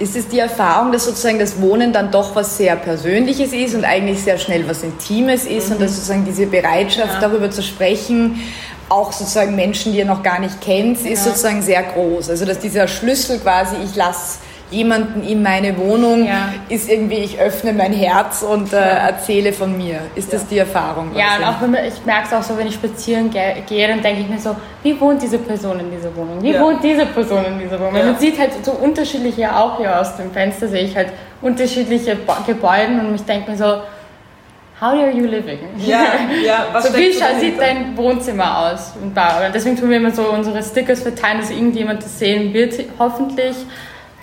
Ist 0.00 0.16
es 0.16 0.28
die 0.28 0.38
Erfahrung, 0.38 0.92
dass 0.92 1.04
sozusagen 1.04 1.38
das 1.38 1.60
Wohnen 1.60 1.92
dann 1.92 2.10
doch 2.10 2.34
was 2.34 2.56
sehr 2.56 2.74
Persönliches 2.74 3.52
ist 3.52 3.74
und 3.74 3.84
eigentlich 3.84 4.22
sehr 4.22 4.38
schnell 4.38 4.66
was 4.66 4.82
Intimes 4.82 5.44
ist 5.44 5.66
mhm. 5.66 5.74
und 5.74 5.82
dass 5.82 5.94
sozusagen 5.94 6.24
diese 6.24 6.46
Bereitschaft, 6.46 7.14
ja. 7.14 7.20
darüber 7.20 7.50
zu 7.50 7.62
sprechen, 7.62 8.40
auch 8.88 9.12
sozusagen 9.12 9.54
Menschen, 9.54 9.92
die 9.92 9.98
ihr 9.98 10.06
noch 10.06 10.22
gar 10.22 10.40
nicht 10.40 10.60
kennt, 10.60 10.98
ist 10.98 11.24
ja. 11.24 11.30
sozusagen 11.30 11.62
sehr 11.62 11.82
groß. 11.82 12.30
Also 12.30 12.44
dass 12.46 12.58
dieser 12.58 12.88
Schlüssel 12.88 13.38
quasi, 13.38 13.76
ich 13.84 13.94
lasse 13.94 14.38
jemanden 14.70 15.22
in 15.22 15.42
meine 15.42 15.76
Wohnung, 15.76 16.26
ja. 16.26 16.52
ist 16.68 16.88
irgendwie, 16.88 17.16
ich 17.16 17.38
öffne 17.38 17.72
mein 17.72 17.92
Herz 17.92 18.42
und 18.42 18.72
äh, 18.72 18.76
erzähle 18.76 19.52
von 19.52 19.76
mir. 19.76 20.00
Ist 20.14 20.32
das 20.32 20.46
die 20.46 20.58
Erfahrung? 20.58 21.10
Ja, 21.14 21.36
und 21.38 21.44
auch 21.44 21.60
wenn 21.62 21.72
man, 21.72 21.84
ich 21.84 22.04
merke 22.04 22.28
es 22.28 22.32
auch 22.32 22.42
so, 22.42 22.56
wenn 22.56 22.68
ich 22.68 22.74
spazieren 22.74 23.30
gehe, 23.30 23.56
gehe 23.68 23.88
dann 23.88 24.00
denke 24.00 24.22
ich 24.22 24.28
mir 24.28 24.38
so, 24.38 24.54
wie 24.82 24.98
wohnt 25.00 25.22
diese 25.22 25.38
Person 25.38 25.80
in 25.80 25.90
dieser 25.90 26.14
Wohnung? 26.14 26.40
Wie 26.40 26.52
ja. 26.52 26.60
wohnt 26.60 26.82
diese 26.82 27.06
Person 27.06 27.44
in 27.44 27.58
dieser 27.58 27.78
Wohnung? 27.80 27.94
Man 27.94 28.18
sieht 28.18 28.38
halt 28.38 28.64
so 28.64 28.72
unterschiedliche, 28.72 29.54
auch 29.54 29.78
hier 29.78 30.00
aus 30.00 30.16
dem 30.16 30.30
Fenster 30.30 30.68
sehe 30.68 30.84
ich 30.84 30.96
halt 30.96 31.08
unterschiedliche 31.42 32.16
Gebäude 32.46 32.92
und 33.00 33.14
ich 33.14 33.24
denke 33.24 33.50
mir 33.50 33.56
so, 33.56 33.82
How 34.80 34.94
are 34.94 35.10
you 35.10 35.26
living? 35.26 35.58
Ja, 35.76 36.14
ja, 36.42 36.66
was 36.72 36.90
so 36.90 36.96
wie 36.96 37.12
sieht 37.12 37.60
dein 37.60 37.94
Wohnzimmer 37.98 38.72
aus? 38.72 38.94
Und 39.02 39.14
deswegen 39.54 39.76
tun 39.76 39.90
wir 39.90 39.98
immer 39.98 40.10
so 40.10 40.30
unsere 40.30 40.62
Stickers 40.62 41.02
verteilen, 41.02 41.40
dass 41.40 41.50
irgendjemand 41.50 42.02
das 42.02 42.18
sehen 42.18 42.54
wird, 42.54 42.72
hoffentlich 42.98 43.56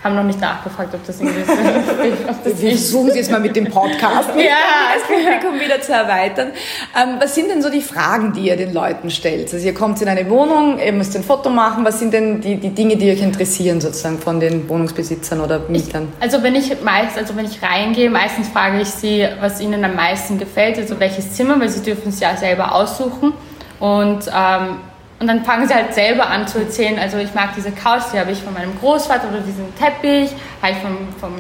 haben 0.04 0.16
noch 0.16 0.24
nicht 0.24 0.40
nachgefragt, 0.40 0.94
ob 0.94 1.06
das 1.06 1.20
irgendwie 1.20 1.44
so 1.44 1.54
Wir 2.62 2.72
versuchen 2.72 3.10
es 3.10 3.16
jetzt 3.16 3.32
mal 3.32 3.40
mit 3.40 3.56
dem 3.56 3.66
Podcast 3.66 4.30
ja. 4.38 4.56
das 4.94 5.04
Publikum 5.08 5.60
wieder 5.60 5.82
zu 5.82 5.92
erweitern. 5.92 6.52
Ähm, 6.96 7.16
was 7.20 7.34
sind 7.34 7.50
denn 7.50 7.62
so 7.62 7.70
die 7.70 7.82
Fragen, 7.82 8.32
die 8.34 8.42
ihr 8.42 8.58
den 8.58 8.74
Leuten 8.74 9.10
stellt? 9.10 9.52
Also 9.54 9.66
ihr 9.66 9.74
kommt 9.74 10.02
in 10.02 10.08
eine 10.08 10.30
Wohnung, 10.30 10.80
ihr 10.80 10.94
müsst 10.94 11.16
ein 11.16 11.24
Foto 11.24 11.50
machen. 11.50 11.84
Was 11.84 12.00
sind 12.00 12.14
denn 12.14 12.42
die, 12.42 12.58
die 12.58 12.70
Dinge, 12.70 12.96
die 12.98 13.12
euch 13.12 13.22
interessieren 13.22 13.82
sozusagen 13.82 14.20
von 14.20 14.40
den 14.40 14.70
Wohnungsbesitzern 14.70 15.42
oder 15.42 15.60
Mietern? 15.68 16.10
Ich, 16.18 16.24
also 16.24 16.44
wenn 16.44 16.56
ich 16.56 16.82
meist, 16.82 17.18
also 17.18 17.36
wenn 17.36 17.46
ich 17.46 17.62
reingehe, 17.64 18.10
meistens 18.10 18.50
frage 18.50 18.82
ich 18.82 18.90
sie, 18.90 19.28
was 19.42 19.60
ihnen 19.60 19.84
am 19.84 19.96
meisten 19.96 20.38
gefällt, 20.38 20.78
also 20.78 21.00
welches 21.00 21.34
Zimmer, 21.34 21.60
weil 21.60 21.70
sie 21.70 21.82
dürfen 21.82 22.10
es 22.10 22.20
ja 22.20 22.38
selber 22.38 22.76
aussuchen. 22.76 23.34
Und 23.80 24.32
ähm, 24.36 24.78
und 25.19 25.28
dann 25.28 25.44
fangen 25.44 25.68
sie 25.68 25.74
halt 25.74 25.94
selber 25.94 26.28
an 26.28 26.48
zu 26.48 26.60
erzählen, 26.60 27.00
also 27.00 27.18
ich 27.18 27.34
mag 27.34 27.50
diese 27.56 27.72
Couch, 27.72 28.04
die 28.14 28.19
habe 28.19 28.31
ich 28.31 28.42
von 28.42 28.54
meinem 28.54 28.78
Großvater 28.80 29.30
oder 29.30 29.40
diesen 29.40 29.74
Teppich, 29.75 30.31
habe 30.62 30.74
ich 30.74 30.78
vom, 30.78 30.98
vom 31.19 31.34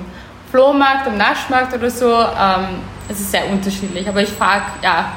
Flohmarkt, 0.49 1.07
im 1.07 1.17
Naschmarkt 1.17 1.75
oder 1.75 1.89
so. 1.89 2.11
Ähm, 2.11 2.79
es 3.07 3.19
ist 3.19 3.31
sehr 3.31 3.47
unterschiedlich, 3.49 4.07
aber 4.07 4.21
ich 4.21 4.29
frage, 4.29 4.63
ja, 4.81 5.11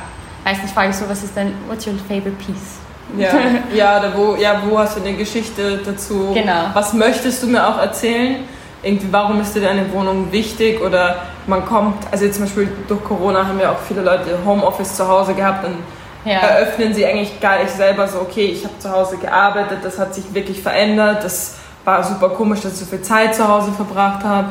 meistens 0.44 0.72
frage 0.72 0.90
ich 0.90 0.96
so, 0.96 1.08
was 1.08 1.22
ist 1.22 1.34
denn, 1.34 1.54
what's 1.68 1.86
your 1.86 1.94
favorite 2.06 2.36
piece? 2.44 2.78
Ja, 3.16 3.30
ja, 3.74 4.00
da 4.00 4.12
wo, 4.14 4.36
ja, 4.36 4.60
wo 4.68 4.78
hast 4.78 4.96
du 4.96 5.00
eine 5.00 5.14
Geschichte 5.14 5.80
dazu? 5.84 6.32
Genau. 6.34 6.66
Was 6.74 6.92
möchtest 6.92 7.42
du 7.42 7.46
mir 7.46 7.66
auch 7.66 7.78
erzählen? 7.78 8.44
Irgendwie, 8.82 9.08
warum 9.10 9.40
ist 9.40 9.54
dir 9.54 9.62
deine 9.62 9.90
Wohnung 9.92 10.30
wichtig? 10.32 10.80
Oder 10.80 11.26
man 11.46 11.64
kommt, 11.64 11.96
also 12.10 12.24
jetzt 12.24 12.36
zum 12.36 12.44
Beispiel 12.44 12.68
durch 12.88 13.02
Corona 13.04 13.46
haben 13.46 13.58
ja 13.58 13.72
auch 13.72 13.80
viele 13.86 14.02
Leute 14.02 14.38
Homeoffice 14.44 14.96
zu 14.96 15.06
Hause 15.06 15.34
gehabt 15.34 15.64
und 15.66 15.76
ja. 16.24 16.38
eröffnen 16.40 16.94
sie 16.94 17.06
eigentlich 17.06 17.40
gar 17.40 17.62
nicht 17.62 17.70
selber 17.70 18.06
so, 18.06 18.20
okay, 18.20 18.46
ich 18.46 18.64
habe 18.64 18.78
zu 18.78 18.90
Hause 18.90 19.16
gearbeitet, 19.16 19.78
das 19.82 19.98
hat 19.98 20.14
sich 20.14 20.32
wirklich 20.34 20.62
verändert, 20.62 21.24
das 21.24 21.56
war 21.84 22.02
super 22.02 22.30
komisch, 22.30 22.60
dass 22.60 22.74
ich 22.74 22.78
so 22.80 22.86
viel 22.86 23.02
Zeit 23.02 23.34
zu 23.34 23.46
Hause 23.48 23.72
verbracht 23.72 24.24
habe. 24.24 24.48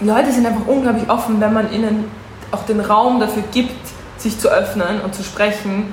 Die 0.00 0.04
Leute 0.04 0.30
sind 0.30 0.46
einfach 0.46 0.66
unglaublich 0.66 1.08
offen, 1.08 1.40
wenn 1.40 1.52
man 1.52 1.72
ihnen 1.72 2.10
auch 2.52 2.64
den 2.64 2.80
Raum 2.80 3.18
dafür 3.18 3.42
gibt, 3.52 3.88
sich 4.18 4.38
zu 4.38 4.48
öffnen 4.48 5.00
und 5.00 5.14
zu 5.14 5.22
sprechen. 5.22 5.92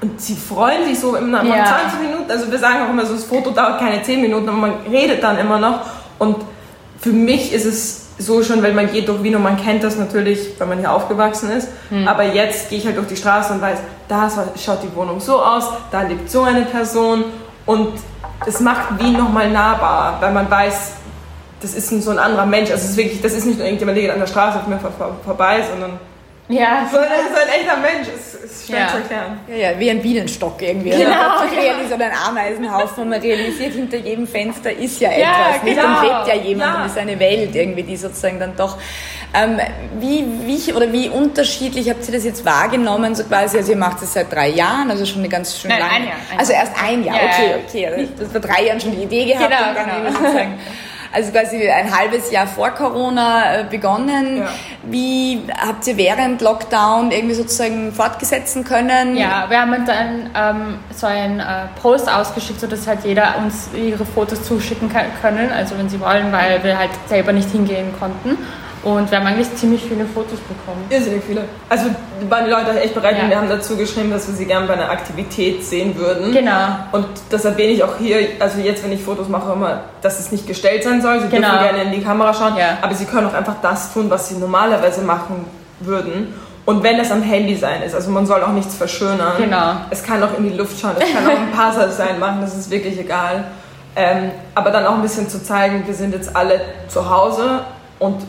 Und 0.00 0.20
sie 0.20 0.34
freuen 0.34 0.84
sich 0.86 0.98
so 0.98 1.14
immer 1.14 1.42
nach 1.42 1.56
ja. 1.56 1.64
20 1.90 2.00
Minuten. 2.00 2.30
Also 2.30 2.50
wir 2.50 2.58
sagen 2.58 2.82
auch 2.84 2.90
immer 2.90 3.04
so, 3.04 3.14
das 3.14 3.24
Foto 3.24 3.50
dauert 3.50 3.78
keine 3.78 4.02
10 4.02 4.20
Minuten, 4.20 4.48
aber 4.48 4.58
man 4.58 4.72
redet 4.90 5.22
dann 5.22 5.38
immer 5.38 5.58
noch. 5.58 5.80
Und 6.18 6.36
für 7.00 7.12
mich 7.12 7.52
ist 7.52 7.64
es 7.64 8.09
so 8.20 8.42
schon, 8.42 8.62
weil 8.62 8.72
man 8.72 8.90
geht 8.92 9.08
durch 9.08 9.22
Wien 9.22 9.34
und 9.34 9.42
man 9.42 9.56
kennt 9.56 9.82
das 9.82 9.96
natürlich, 9.96 10.50
weil 10.58 10.66
man 10.68 10.78
hier 10.78 10.92
aufgewachsen 10.92 11.50
ist. 11.50 11.68
Mhm. 11.90 12.06
Aber 12.06 12.24
jetzt 12.24 12.70
gehe 12.70 12.78
ich 12.78 12.86
halt 12.86 12.96
durch 12.96 13.08
die 13.08 13.16
Straße 13.16 13.52
und 13.52 13.60
weiß, 13.60 13.78
da 14.08 14.30
schaut 14.62 14.82
die 14.82 14.94
Wohnung 14.94 15.20
so 15.20 15.40
aus, 15.40 15.64
da 15.90 16.02
lebt 16.02 16.30
so 16.30 16.42
eine 16.42 16.62
Person 16.62 17.24
und 17.66 17.92
es 18.46 18.60
macht 18.60 18.98
Wien 18.98 19.14
nochmal 19.14 19.50
nahbar, 19.50 20.16
weil 20.20 20.32
man 20.32 20.50
weiß, 20.50 20.92
das 21.60 21.74
ist 21.74 21.90
so 22.02 22.10
ein 22.10 22.18
anderer 22.18 22.46
Mensch. 22.46 22.70
Also 22.70 22.84
es 22.84 22.90
ist 22.90 22.96
wirklich, 22.96 23.20
das 23.20 23.32
ist 23.32 23.46
nicht 23.46 23.58
nur 23.58 23.66
irgendjemand, 23.66 23.96
der 23.96 24.04
geht 24.04 24.12
an 24.12 24.20
der 24.20 24.26
Straße 24.26 24.58
auf 24.58 24.66
mir 24.66 24.80
vorbei, 25.24 25.62
sondern 25.70 25.98
ja. 26.50 26.88
So 26.90 26.98
ein, 26.98 27.08
so 27.32 27.40
ein 27.40 27.48
echter 27.48 27.76
Mensch, 27.76 28.08
ist, 28.08 28.34
ist 28.44 28.66
schwer 28.66 28.80
ja. 28.80 28.88
zu 28.88 28.96
erklären. 28.96 29.40
Ja, 29.48 29.56
ja, 29.56 29.78
wie 29.78 29.90
ein 29.90 30.02
Bienenstock 30.02 30.60
irgendwie. 30.60 30.90
Genau. 30.90 31.10
Ja. 31.10 31.44
So 31.88 31.94
ein 31.94 32.12
Ameisenhaufen 32.28 33.04
und 33.04 33.08
man 33.10 33.20
realisiert, 33.20 33.74
hinter 33.74 33.96
jedem 33.96 34.26
Fenster 34.26 34.72
ist 34.72 35.00
ja 35.00 35.10
etwas. 35.10 35.22
Ja, 35.22 35.58
genau. 35.64 36.00
Nicht? 36.00 36.12
lebt 36.12 36.28
ja 36.28 36.34
jemand 36.34 36.74
ja. 36.74 36.80
und 36.82 36.86
ist 36.86 36.98
eine 36.98 37.18
Welt 37.18 37.54
irgendwie, 37.54 37.82
die 37.82 37.96
sozusagen 37.96 38.38
dann 38.38 38.56
doch... 38.56 38.78
Ähm, 39.32 39.60
wie, 40.00 40.24
wie, 40.44 40.72
oder 40.72 40.92
wie 40.92 41.08
unterschiedlich 41.08 41.88
habt 41.88 42.06
ihr 42.08 42.14
das 42.14 42.24
jetzt 42.24 42.44
wahrgenommen, 42.44 43.14
so 43.14 43.22
quasi, 43.22 43.58
also 43.58 43.70
ihr 43.70 43.78
macht 43.78 44.02
das 44.02 44.12
seit 44.12 44.32
drei 44.32 44.48
Jahren, 44.48 44.90
also 44.90 45.06
schon 45.06 45.20
eine 45.20 45.28
ganz 45.28 45.56
schön 45.56 45.70
lange... 45.70 45.84
ein 45.84 46.04
Jahr. 46.04 46.16
Ein 46.32 46.38
also 46.38 46.52
erst 46.52 46.72
ein 46.82 47.04
Jahr, 47.04 47.16
okay, 47.16 47.54
okay. 47.64 47.86
Also, 47.86 48.12
das 48.18 48.32
vor 48.32 48.40
drei 48.40 48.64
Jahren 48.64 48.80
schon 48.80 48.90
die 48.90 49.04
Idee 49.04 49.26
gehabt 49.26 49.48
genau, 49.48 49.68
und 49.68 49.76
dann 49.76 50.04
genau. 50.04 50.18
sozusagen... 50.18 50.58
also 51.12 51.32
quasi 51.32 51.68
ein 51.68 51.96
halbes 51.96 52.30
Jahr 52.30 52.46
vor 52.46 52.70
Corona 52.70 53.60
äh, 53.60 53.64
begonnen. 53.64 54.38
Ja. 54.38 54.48
Wie 54.84 55.42
habt 55.58 55.86
ihr 55.86 55.96
während 55.96 56.40
Lockdown 56.40 57.10
irgendwie 57.10 57.34
sozusagen 57.34 57.92
fortgesetzen 57.92 58.64
können? 58.64 59.16
Ja, 59.16 59.46
wir 59.48 59.60
haben 59.60 59.86
dann 59.86 60.30
ähm, 60.34 60.78
so 60.94 61.06
einen 61.06 61.40
äh, 61.40 61.66
Post 61.80 62.10
ausgeschickt, 62.10 62.60
sodass 62.60 62.86
halt 62.86 63.04
jeder 63.04 63.38
uns 63.38 63.70
ihre 63.74 64.04
Fotos 64.06 64.44
zuschicken 64.44 64.90
können, 65.20 65.50
also 65.52 65.76
wenn 65.78 65.88
sie 65.88 66.00
wollen, 66.00 66.32
weil 66.32 66.62
wir 66.62 66.78
halt 66.78 66.90
selber 67.06 67.32
nicht 67.32 67.50
hingehen 67.50 67.92
konnten. 67.98 68.38
Und 68.82 69.10
wir 69.10 69.18
haben 69.18 69.26
eigentlich 69.26 69.54
ziemlich 69.56 69.82
viele 69.82 70.06
Fotos 70.06 70.38
bekommen. 70.40 70.84
Irrsinnig 70.88 71.22
viele. 71.26 71.44
Also 71.68 71.86
waren 72.28 72.44
die 72.46 72.50
Leute 72.50 72.80
echt 72.80 72.94
bereit 72.94 73.16
ja. 73.18 73.24
und 73.24 73.30
wir 73.30 73.36
haben 73.36 73.48
dazu 73.48 73.76
geschrieben, 73.76 74.10
dass 74.10 74.26
wir 74.26 74.34
sie 74.34 74.46
gerne 74.46 74.66
bei 74.66 74.72
einer 74.72 74.90
Aktivität 74.90 75.62
sehen 75.64 75.96
würden. 75.96 76.32
Genau. 76.32 76.68
Und 76.92 77.06
das 77.28 77.44
erwähne 77.44 77.72
ich 77.72 77.84
auch 77.84 77.98
hier, 77.98 78.16
also 78.38 78.58
jetzt, 78.60 78.82
wenn 78.82 78.92
ich 78.92 79.02
Fotos 79.02 79.28
mache, 79.28 79.52
immer, 79.52 79.82
dass 80.00 80.18
es 80.18 80.32
nicht 80.32 80.46
gestellt 80.46 80.82
sein 80.82 81.02
soll. 81.02 81.20
Sie 81.20 81.28
genau. 81.28 81.50
dürfen 81.50 81.64
gerne 81.64 81.82
in 81.82 81.92
die 81.92 82.02
Kamera 82.02 82.32
schauen, 82.32 82.56
ja. 82.56 82.78
aber 82.80 82.94
sie 82.94 83.04
können 83.04 83.26
auch 83.26 83.34
einfach 83.34 83.56
das 83.60 83.92
tun, 83.92 84.08
was 84.08 84.30
sie 84.30 84.36
normalerweise 84.36 85.02
machen 85.02 85.44
würden. 85.80 86.34
Und 86.64 86.82
wenn 86.82 86.96
das 86.96 87.10
am 87.10 87.22
Handy 87.22 87.56
sein 87.56 87.82
ist, 87.82 87.94
also 87.94 88.10
man 88.10 88.26
soll 88.26 88.42
auch 88.42 88.52
nichts 88.52 88.74
verschönern. 88.74 89.32
Genau. 89.38 89.72
Es 89.90 90.02
kann 90.02 90.22
auch 90.22 90.38
in 90.38 90.50
die 90.50 90.56
Luft 90.56 90.80
schauen, 90.80 90.92
es 90.98 91.12
kann 91.12 91.26
auch 91.26 91.38
ein 91.38 91.50
Parser 91.54 91.90
sein 91.90 92.18
machen, 92.18 92.40
das 92.40 92.56
ist 92.56 92.70
wirklich 92.70 92.98
egal. 92.98 93.44
Ähm, 93.96 94.30
aber 94.54 94.70
dann 94.70 94.86
auch 94.86 94.94
ein 94.94 95.02
bisschen 95.02 95.28
zu 95.28 95.42
zeigen, 95.42 95.82
wir 95.86 95.94
sind 95.94 96.14
jetzt 96.14 96.34
alle 96.34 96.60
zu 96.88 97.10
Hause 97.10 97.64
und 97.98 98.22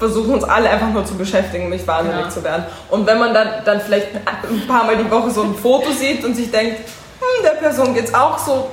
versuchen 0.00 0.34
uns 0.34 0.44
alle 0.44 0.68
einfach 0.70 0.88
nur 0.88 1.04
zu 1.04 1.14
beschäftigen, 1.14 1.68
nicht 1.68 1.86
wahnsinnig 1.86 2.24
ja. 2.24 2.30
zu 2.30 2.42
werden. 2.42 2.64
Und 2.88 3.06
wenn 3.06 3.18
man 3.18 3.34
dann, 3.34 3.48
dann 3.64 3.80
vielleicht 3.80 4.08
ein 4.16 4.66
paar 4.66 4.84
Mal 4.84 4.96
die 4.96 5.08
Woche 5.08 5.30
so 5.30 5.42
ein 5.42 5.54
Foto 5.54 5.92
sieht 5.92 6.24
und 6.24 6.34
sich 6.34 6.50
denkt, 6.50 6.78
hm, 6.78 7.44
der 7.44 7.50
Person 7.50 7.94
geht 7.94 8.06
es 8.06 8.14
auch 8.14 8.38
so, 8.38 8.70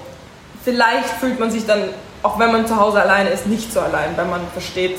vielleicht 0.64 1.10
fühlt 1.20 1.38
man 1.38 1.52
sich 1.52 1.66
dann, 1.66 1.84
auch 2.24 2.40
wenn 2.40 2.52
man 2.52 2.66
zu 2.66 2.78
Hause 2.78 3.02
alleine 3.02 3.30
ist, 3.30 3.46
nicht 3.46 3.72
so 3.72 3.82
allein, 3.82 4.16
weil 4.16 4.26
man 4.26 4.40
versteht, 4.54 4.98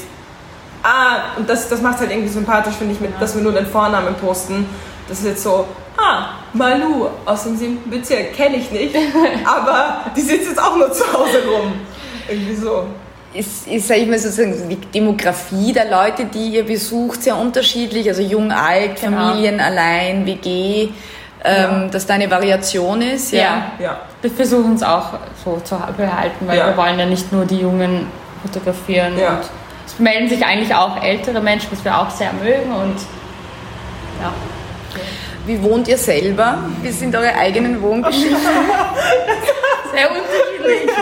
ah, 0.83 1.37
und 1.39 1.49
das, 1.49 1.69
das 1.71 1.81
macht 1.81 1.95
es 1.95 2.01
halt 2.03 2.11
irgendwie 2.11 2.29
sympathisch, 2.29 2.75
finde 2.75 2.93
ich, 2.93 3.01
mit, 3.01 3.13
ja. 3.13 3.17
dass 3.19 3.35
wir 3.35 3.43
nur 3.43 3.53
den 3.53 3.67
Vornamen 3.67 4.15
posten. 4.17 4.69
Das 5.09 5.21
ist 5.21 5.25
jetzt 5.25 5.43
so, 5.43 5.65
ah, 5.97 6.35
Malu 6.53 7.09
aus 7.25 7.45
dem 7.45 7.57
siebten 7.57 7.89
Bezirk, 7.89 8.35
kenne 8.35 8.57
ich 8.57 8.71
nicht, 8.71 8.95
aber 9.47 10.03
die 10.15 10.21
sitzt 10.21 10.49
jetzt 10.49 10.63
auch 10.63 10.77
nur 10.77 10.93
zu 10.93 11.11
Hause 11.11 11.43
rum. 11.51 11.73
Irgendwie 12.29 12.55
so 12.55 12.85
ist, 13.35 13.67
ist 13.67 13.89
sage 13.89 14.01
ich 14.01 14.09
mal 14.09 14.19
sozusagen, 14.19 14.69
die 14.69 14.77
Demografie 14.77 15.73
der 15.73 15.91
Leute, 15.91 16.25
die 16.25 16.49
ihr 16.49 16.65
besucht, 16.65 17.23
sehr 17.23 17.37
unterschiedlich. 17.37 18.09
Also 18.09 18.23
jung, 18.23 18.51
alt, 18.51 19.01
genau. 19.01 19.17
Familien, 19.17 19.61
allein, 19.61 20.25
WG, 20.27 20.83
ähm, 20.83 20.93
ja. 21.45 21.89
dass 21.91 22.07
da 22.07 22.15
eine 22.15 22.31
Variation 22.31 23.03
ist. 23.03 23.33
Ja, 23.33 23.41
ja. 23.41 23.73
ja. 23.85 24.01
wir 24.23 24.31
versuchen 24.31 24.75
es 24.75 24.83
auch 24.83 25.15
so 25.45 25.61
zu 25.63 25.77
behalten, 25.97 26.47
weil 26.47 26.59
wir 26.59 26.77
wollen 26.77 26.99
ja 26.99 27.07
nicht 27.07 27.33
nur 27.33 27.45
die 27.45 27.61
Jungen 27.61 28.07
fotografieren. 28.43 29.13
Und 29.15 29.41
es 29.87 29.99
melden 29.99 30.29
sich 30.29 30.45
eigentlich 30.45 30.75
auch 30.75 31.03
ältere 31.03 31.41
Menschen, 31.41 31.69
was 31.71 31.85
wir 31.85 31.99
auch 31.99 32.11
sehr 32.11 32.33
mögen. 32.33 32.73
Und 32.73 32.97
ja. 34.21 34.33
Wie 35.47 35.63
wohnt 35.63 35.89
ihr 35.89 35.97
selber? 35.97 36.59
Wie 36.83 36.91
sind 36.91 37.15
eure 37.15 37.35
eigenen 37.35 37.81
Wohngeschichten? 37.81 38.37
sehr 39.95 40.11
unterschiedlich. 40.11 40.91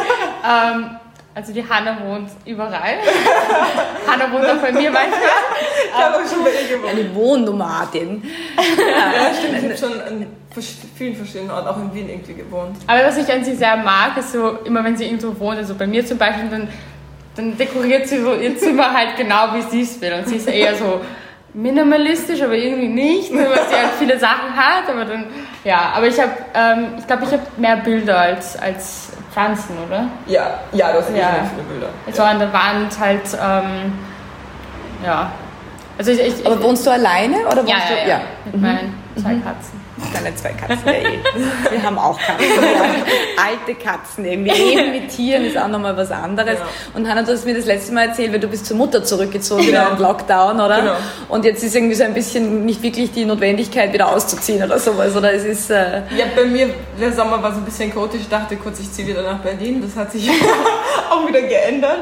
ähm, 0.44 0.90
also 1.36 1.52
die 1.52 1.68
Hanna 1.68 1.98
wohnt 2.02 2.30
überall. 2.46 2.96
Hanna 4.06 4.32
wohnt 4.32 4.46
auch 4.46 4.56
bei 4.56 4.72
mir 4.72 4.90
manchmal. 4.90 5.20
Ich 5.86 5.94
habe 5.94 6.16
auch 6.16 6.26
schon 6.26 6.42
bei 6.42 6.50
ihr 6.50 6.78
gewohnt. 6.78 6.90
Eine 6.90 7.14
Wohnnomadin. 7.14 8.22
Ja, 8.56 9.12
ja 9.12 9.34
stimmt. 9.34 9.58
Ich 9.58 9.64
habe 9.64 9.76
schon 9.76 10.00
an 10.00 10.26
vielen 10.96 11.14
verschiedenen 11.14 11.50
Orten, 11.50 11.68
auch 11.68 11.76
in 11.76 11.94
Wien 11.94 12.08
irgendwie 12.08 12.32
gewohnt. 12.32 12.78
Aber 12.86 13.04
was 13.04 13.18
ich 13.18 13.30
an 13.30 13.44
sie 13.44 13.54
sehr 13.54 13.76
mag, 13.76 14.16
ist 14.16 14.32
so, 14.32 14.60
immer 14.64 14.82
wenn 14.82 14.96
sie 14.96 15.04
irgendwo 15.04 15.38
wohnt, 15.38 15.58
also 15.58 15.74
bei 15.74 15.86
mir 15.86 16.06
zum 16.06 16.16
Beispiel, 16.16 16.48
dann, 16.48 16.68
dann 17.34 17.58
dekoriert 17.58 18.08
sie 18.08 18.18
so 18.22 18.32
ihr 18.32 18.56
Zimmer 18.56 18.94
halt 18.94 19.18
genau, 19.18 19.52
wie 19.52 19.60
sie 19.60 19.82
es 19.82 20.00
will. 20.00 20.14
Und 20.14 20.26
sie 20.26 20.36
ist 20.36 20.48
eher 20.48 20.74
so 20.74 21.02
minimalistisch, 21.56 22.42
aber 22.42 22.54
irgendwie 22.54 22.88
nicht, 22.88 23.32
weil 23.32 23.46
sie 23.68 23.74
halt 23.74 23.92
viele 23.98 24.18
Sachen 24.18 24.54
hat. 24.54 24.88
Aber 24.88 25.04
dann, 25.04 25.24
ja, 25.64 25.92
aber 25.96 26.06
ich 26.06 26.20
habe, 26.20 26.32
ähm, 26.54 26.94
ich 26.98 27.06
glaube, 27.06 27.24
ich 27.24 27.32
habe 27.32 27.42
mehr 27.56 27.78
Bilder 27.78 28.18
als, 28.18 28.56
als 28.58 29.12
Pflanzen, 29.32 29.76
oder? 29.86 30.06
Ja, 30.26 30.60
ja, 30.72 30.92
du 30.92 30.98
hast 30.98 31.10
ja. 31.10 31.48
viele 31.50 31.62
Bilder. 31.68 31.88
So 32.12 32.22
ja. 32.22 32.28
an 32.28 32.38
der 32.38 32.52
Wand 32.52 32.98
halt, 33.00 33.22
ähm, 33.32 33.92
ja. 35.04 35.30
Also 35.98 36.10
ich, 36.10 36.20
ich, 36.20 36.46
Aber 36.46 36.62
wohnst 36.62 36.86
du 36.86 36.90
alleine 36.90 37.38
oder 37.46 37.58
wohnst 37.58 37.70
ja, 37.70 37.78
du? 37.88 38.00
Ja, 38.02 38.06
ja. 38.06 38.20
mit 38.44 38.54
mhm. 38.54 38.60
meinen 38.60 39.02
zwei 39.16 39.32
mhm. 39.32 39.44
Katzen. 39.44 39.85
Deine 40.12 40.34
zwei 40.34 40.50
Katzen, 40.50 40.86
ja 40.86 40.92
eh. 40.92 41.18
Wir 41.70 41.82
haben 41.82 41.98
auch 41.98 42.18
Katzen. 42.18 42.46
Alte 43.42 43.74
Katzen 43.80 44.26
irgendwie. 44.26 44.50
Leben 44.50 44.90
mit 44.90 45.08
Tieren 45.08 45.44
ist 45.44 45.56
auch 45.56 45.68
nochmal 45.68 45.96
was 45.96 46.10
anderes. 46.10 46.58
Ja. 46.58 46.66
Und 46.92 47.08
Hannah, 47.08 47.22
du 47.22 47.32
hast 47.32 47.46
mir 47.46 47.54
das 47.54 47.64
letzte 47.64 47.94
Mal 47.94 48.08
erzählt, 48.08 48.32
weil 48.32 48.40
du 48.40 48.48
bist 48.48 48.66
zur 48.66 48.76
Mutter 48.76 49.02
zurückgezogen 49.02 49.64
genau. 49.64 49.92
im 49.92 49.98
Lockdown, 49.98 50.60
oder? 50.60 50.80
Genau. 50.80 50.96
Und 51.30 51.46
jetzt 51.46 51.64
ist 51.64 51.74
irgendwie 51.74 51.94
so 51.94 52.04
ein 52.04 52.12
bisschen 52.12 52.66
nicht 52.66 52.82
wirklich 52.82 53.12
die 53.12 53.24
Notwendigkeit, 53.24 53.92
wieder 53.94 54.12
auszuziehen 54.12 54.62
oder 54.62 54.78
sowas, 54.78 55.16
oder? 55.16 55.32
Es 55.32 55.44
ist, 55.44 55.70
äh 55.70 56.02
ja, 56.14 56.26
bei 56.34 56.44
mir, 56.44 56.68
der 57.00 57.12
Sommer 57.12 57.42
war 57.42 57.52
so 57.52 57.58
ein 57.58 57.64
bisschen 57.64 57.92
chaotisch. 57.92 58.20
Ich 58.22 58.28
dachte 58.28 58.56
kurz, 58.56 58.80
ich 58.80 58.92
ziehe 58.92 59.08
wieder 59.08 59.22
nach 59.22 59.38
Berlin. 59.38 59.80
Das 59.80 59.96
hat 59.96 60.12
sich 60.12 60.28
auch 61.10 61.26
wieder 61.26 61.40
geändert. 61.40 62.00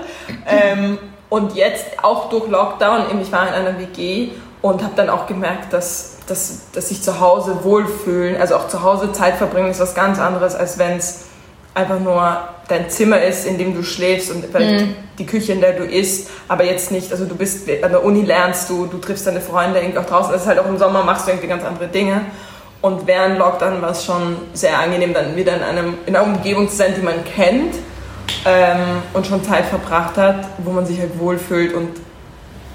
Ähm, 0.49 0.99
und 1.29 1.55
jetzt 1.55 1.87
auch 2.03 2.29
durch 2.29 2.49
Lockdown, 2.49 3.21
ich 3.21 3.31
war 3.31 3.49
in 3.49 3.55
einer 3.55 3.79
WG 3.79 4.31
und 4.63 4.83
habe 4.83 4.95
dann 4.97 5.11
auch 5.11 5.27
gemerkt, 5.27 5.73
dass 5.73 6.14
dass, 6.27 6.61
dass 6.73 6.89
sich 6.89 7.03
zu 7.03 7.21
Hause 7.21 7.65
wohlfühlen, 7.65 8.41
also 8.41 8.57
auch 8.57 8.69
zu 8.69 8.83
Hause 8.83 9.13
Zeit 9.13 9.37
verbringen, 9.37 9.71
ist 9.71 9.81
was 9.81 9.95
ganz 9.95 10.19
anderes, 10.19 10.55
als 10.55 10.79
wenn 10.79 10.97
es 10.97 11.25
einfach 11.75 12.01
nur 12.01 12.39
dein 12.69 12.89
Zimmer 12.89 13.21
ist, 13.21 13.47
in 13.47 13.59
dem 13.59 13.75
du 13.75 13.83
schläfst 13.83 14.31
und 14.31 14.53
mhm. 14.55 14.95
die 15.19 15.27
Küche, 15.27 15.53
in 15.53 15.61
der 15.61 15.73
du 15.73 15.85
isst, 15.85 16.31
aber 16.49 16.65
jetzt 16.65 16.91
nicht, 16.93 17.13
also 17.13 17.27
du 17.27 17.35
bist 17.35 17.69
an 17.83 17.91
der 17.91 18.05
Uni 18.05 18.23
lernst 18.23 18.71
du, 18.71 18.87
du 18.87 18.99
triffst 18.99 19.27
deine 19.27 19.41
Freunde 19.41 19.81
irgendwie 19.81 19.99
auch 19.99 20.07
draußen, 20.07 20.33
das 20.33 20.43
ist 20.43 20.49
halt 20.49 20.59
auch 20.59 20.67
im 20.67 20.79
Sommer 20.79 21.03
machst 21.03 21.27
du 21.27 21.33
irgendwie 21.33 21.49
ganz 21.49 21.65
andere 21.65 21.89
Dinge 21.89 22.23
und 22.81 23.07
während 23.07 23.39
Lockdown 23.39 23.83
war 23.83 23.91
es 23.91 24.05
schon 24.05 24.37
sehr 24.55 24.79
angenehm, 24.79 25.13
dann 25.13 25.37
wieder 25.37 25.57
in, 25.57 25.63
einem, 25.63 25.95
in 26.07 26.17
einer 26.17 26.25
Umgebung 26.25 26.69
zu 26.69 26.77
sein, 26.77 26.95
die 26.97 27.03
man 27.03 27.25
kennt 27.25 27.75
ähm, 28.47 29.03
und 29.13 29.27
schon 29.27 29.43
Zeit 29.45 29.67
verbracht 29.67 30.17
hat, 30.17 30.47
wo 30.59 30.71
man 30.71 30.87
sich 30.87 30.99
halt 31.01 31.19
wohlfühlt 31.19 31.75
und 31.75 31.91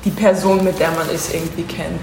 die 0.05 0.11
Person, 0.11 0.63
mit 0.63 0.79
der 0.79 0.91
man 0.91 1.09
ist, 1.09 1.33
irgendwie 1.33 1.63
kennt 1.63 2.01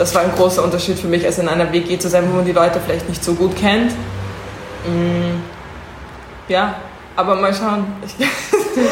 das 0.00 0.14
war 0.14 0.22
ein 0.22 0.32
großer 0.34 0.64
Unterschied 0.64 0.98
für 0.98 1.08
mich, 1.08 1.26
als 1.26 1.38
in 1.38 1.46
einer 1.46 1.70
WG 1.72 1.98
zu 1.98 2.08
sein, 2.08 2.24
wo 2.30 2.36
man 2.36 2.46
die 2.46 2.52
Leute 2.52 2.80
vielleicht 2.80 3.06
nicht 3.06 3.22
so 3.22 3.34
gut 3.34 3.54
kennt. 3.54 3.92
Mm, 4.86 5.42
ja, 6.48 6.74
aber 7.16 7.34
mal 7.34 7.52
schauen. 7.52 7.84
Ich 8.06 8.16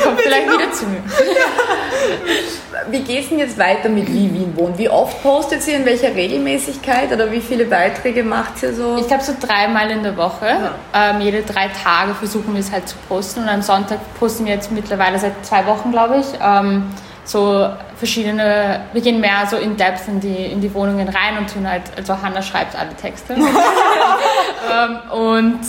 Kommt 0.05 0.21
vielleicht 0.23 0.53
wieder 0.53 0.71
zu 0.71 0.85
mir. 0.85 0.99
Wie 2.91 3.01
geht 3.01 3.23
es 3.23 3.29
denn 3.31 3.39
jetzt 3.39 3.59
weiter 3.59 3.89
mit 3.89 4.07
Wie 4.09 4.35
Wien 4.35 4.53
wohnt? 4.55 4.77
Wie 4.77 4.91
oft 4.91 5.23
postet 5.23 5.67
ihr, 5.67 5.77
in 5.77 5.87
welcher 5.87 6.15
Regelmäßigkeit 6.15 7.11
oder 7.11 7.33
wie 7.33 7.41
viele 7.41 7.65
Beiträge 7.65 8.23
macht 8.23 8.63
ihr 8.63 8.75
so? 8.75 8.99
Ich 8.99 9.07
glaube 9.07 9.25
so 9.25 9.33
dreimal 9.41 9.91
in 9.91 10.03
der 10.03 10.17
Woche. 10.17 10.47
Ja. 10.47 10.75
Ähm, 10.93 11.23
jede 11.23 11.41
drei 11.41 11.69
Tage 11.69 12.15
versuchen 12.15 12.53
wir 12.53 12.61
es 12.61 12.71
halt 12.71 12.87
zu 12.87 12.97
posten 13.09 13.41
und 13.41 13.49
am 13.49 13.63
Sonntag 13.63 13.99
posten 14.19 14.45
wir 14.45 14.53
jetzt 14.53 14.71
mittlerweile 14.73 15.19
seit 15.19 15.45
zwei 15.45 15.67
Wochen, 15.67 15.91
glaube 15.91 16.19
ich. 16.19 16.27
Ähm, 16.43 16.85
so 17.25 17.71
verschiedene, 17.99 18.81
wir 18.93 19.01
gehen 19.01 19.21
mehr 19.21 19.47
so 19.51 19.57
in 19.57 19.77
depth 19.77 20.09
in 20.09 20.21
die, 20.21 20.47
in 20.47 20.61
die 20.61 20.73
Wohnungen 20.73 21.09
rein 21.09 21.37
und 21.39 21.53
tun 21.53 21.69
halt, 21.69 21.83
also 21.97 22.21
Hannah 22.21 22.43
schreibt 22.43 22.77
alle 22.77 22.95
Texte. 22.95 23.35
ähm, 24.73 25.11
und 25.11 25.61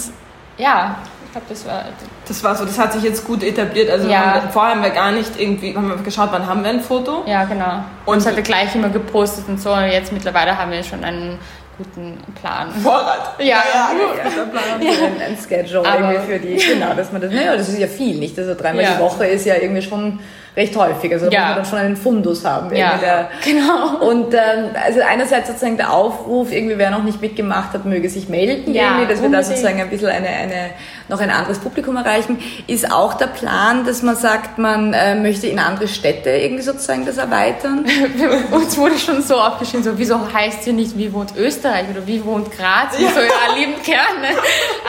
ja, 0.57 0.97
ich 1.25 1.31
glaube, 1.31 1.45
das 1.49 1.65
war. 1.67 1.85
Das 2.27 2.43
war 2.43 2.55
so, 2.55 2.65
das 2.65 2.79
hat 2.79 2.93
sich 2.93 3.03
jetzt 3.03 3.25
gut 3.25 3.43
etabliert. 3.43 3.89
Also 3.89 4.07
ja. 4.07 4.35
haben, 4.35 4.49
vorher 4.49 4.73
haben 4.73 4.83
wir 4.83 4.89
gar 4.89 5.11
nicht 5.11 5.39
irgendwie, 5.39 5.75
haben 5.75 5.87
wir 5.87 5.97
geschaut, 5.97 6.29
wann 6.31 6.47
haben 6.47 6.63
wir 6.63 6.71
ein 6.71 6.81
Foto. 6.81 7.23
Ja, 7.27 7.43
genau. 7.43 7.83
Und 8.05 8.17
das 8.17 8.25
hat 8.25 8.35
wir 8.35 8.43
gleich 8.43 8.73
immer 8.75 8.89
gepostet 8.89 9.47
und 9.47 9.61
so. 9.61 9.71
Und 9.71 9.85
jetzt 9.85 10.11
mittlerweile 10.11 10.57
haben 10.57 10.71
wir 10.71 10.83
schon 10.83 11.03
einen 11.03 11.37
guten 11.77 12.17
Plan. 12.39 12.71
Vorrat. 12.71 13.35
Ja, 13.39 13.45
ja, 13.45 13.63
ja, 13.73 14.29
ja. 14.29 14.45
Plan. 14.45 14.63
Ein, 14.79 15.21
ein 15.21 15.37
Schedule 15.37 15.87
Aber 15.87 16.13
irgendwie 16.13 16.33
für 16.33 16.39
die. 16.39 16.55
Genau, 16.55 16.93
dass 16.93 17.11
man 17.11 17.21
das. 17.21 17.31
Naja, 17.31 17.55
das 17.55 17.69
ist 17.69 17.79
ja 17.79 17.87
viel, 17.87 18.17
nicht? 18.17 18.37
Also 18.37 18.55
dreimal 18.55 18.83
ja. 18.83 18.95
die 18.95 18.99
Woche 18.99 19.25
ist 19.25 19.45
ja 19.45 19.55
irgendwie 19.55 19.81
schon 19.81 20.19
recht 20.59 20.75
häufig. 20.75 21.11
Also 21.13 21.27
da 21.27 21.31
ja. 21.31 21.39
muss 21.39 21.47
man 21.47 21.55
dann 21.55 21.65
schon 21.65 21.79
einen 21.79 21.95
Fundus 21.95 22.43
haben. 22.43 22.75
Ja, 22.75 22.97
der, 22.97 23.29
genau. 23.43 24.05
Und 24.05 24.33
ähm, 24.33 24.71
also 24.85 24.99
einerseits 25.01 25.47
sozusagen 25.47 25.77
der 25.77 25.93
Aufruf, 25.93 26.51
irgendwie 26.51 26.77
wer 26.77 26.91
noch 26.91 27.03
nicht 27.03 27.21
mitgemacht 27.21 27.71
hat, 27.73 27.85
möge 27.85 28.09
sich 28.09 28.27
melden, 28.27 28.73
ja, 28.73 28.83
irgendwie, 28.83 29.07
dass 29.07 29.19
unbedingt. 29.19 29.31
wir 29.31 29.37
da 29.37 29.43
sozusagen 29.43 29.81
ein 29.81 29.89
bisschen 29.89 30.09
eine, 30.09 30.27
eine, 30.27 30.69
noch 31.07 31.21
ein 31.21 31.29
anderes 31.29 31.59
Publikum 31.59 31.95
erreichen. 31.95 32.39
Ist 32.67 32.91
auch 32.91 33.13
der 33.13 33.27
Plan, 33.27 33.85
dass 33.85 34.03
man 34.03 34.17
sagt, 34.17 34.57
man 34.57 34.93
äh, 34.93 35.15
möchte 35.15 35.47
in 35.47 35.59
andere 35.59 35.87
Städte 35.87 36.29
irgendwie 36.29 36.63
sozusagen 36.63 37.05
das 37.05 37.17
erweitern? 37.17 37.85
Uns 38.51 38.77
wurde 38.77 38.97
schon 38.97 39.21
so 39.21 39.35
aufgeschrieben, 39.35 39.83
so 39.83 39.97
wieso 39.97 40.19
heißt 40.31 40.65
hier 40.65 40.73
nicht, 40.73 40.97
wie 40.97 41.13
wohnt 41.13 41.35
Österreich 41.37 41.85
oder 41.89 42.05
wie 42.05 42.23
wohnt 42.25 42.51
Graz? 42.51 42.99
Ja. 42.99 43.09
So, 43.09 43.21
ja, 43.21 43.55
lieben 43.57 43.81
gerne. 43.83 44.35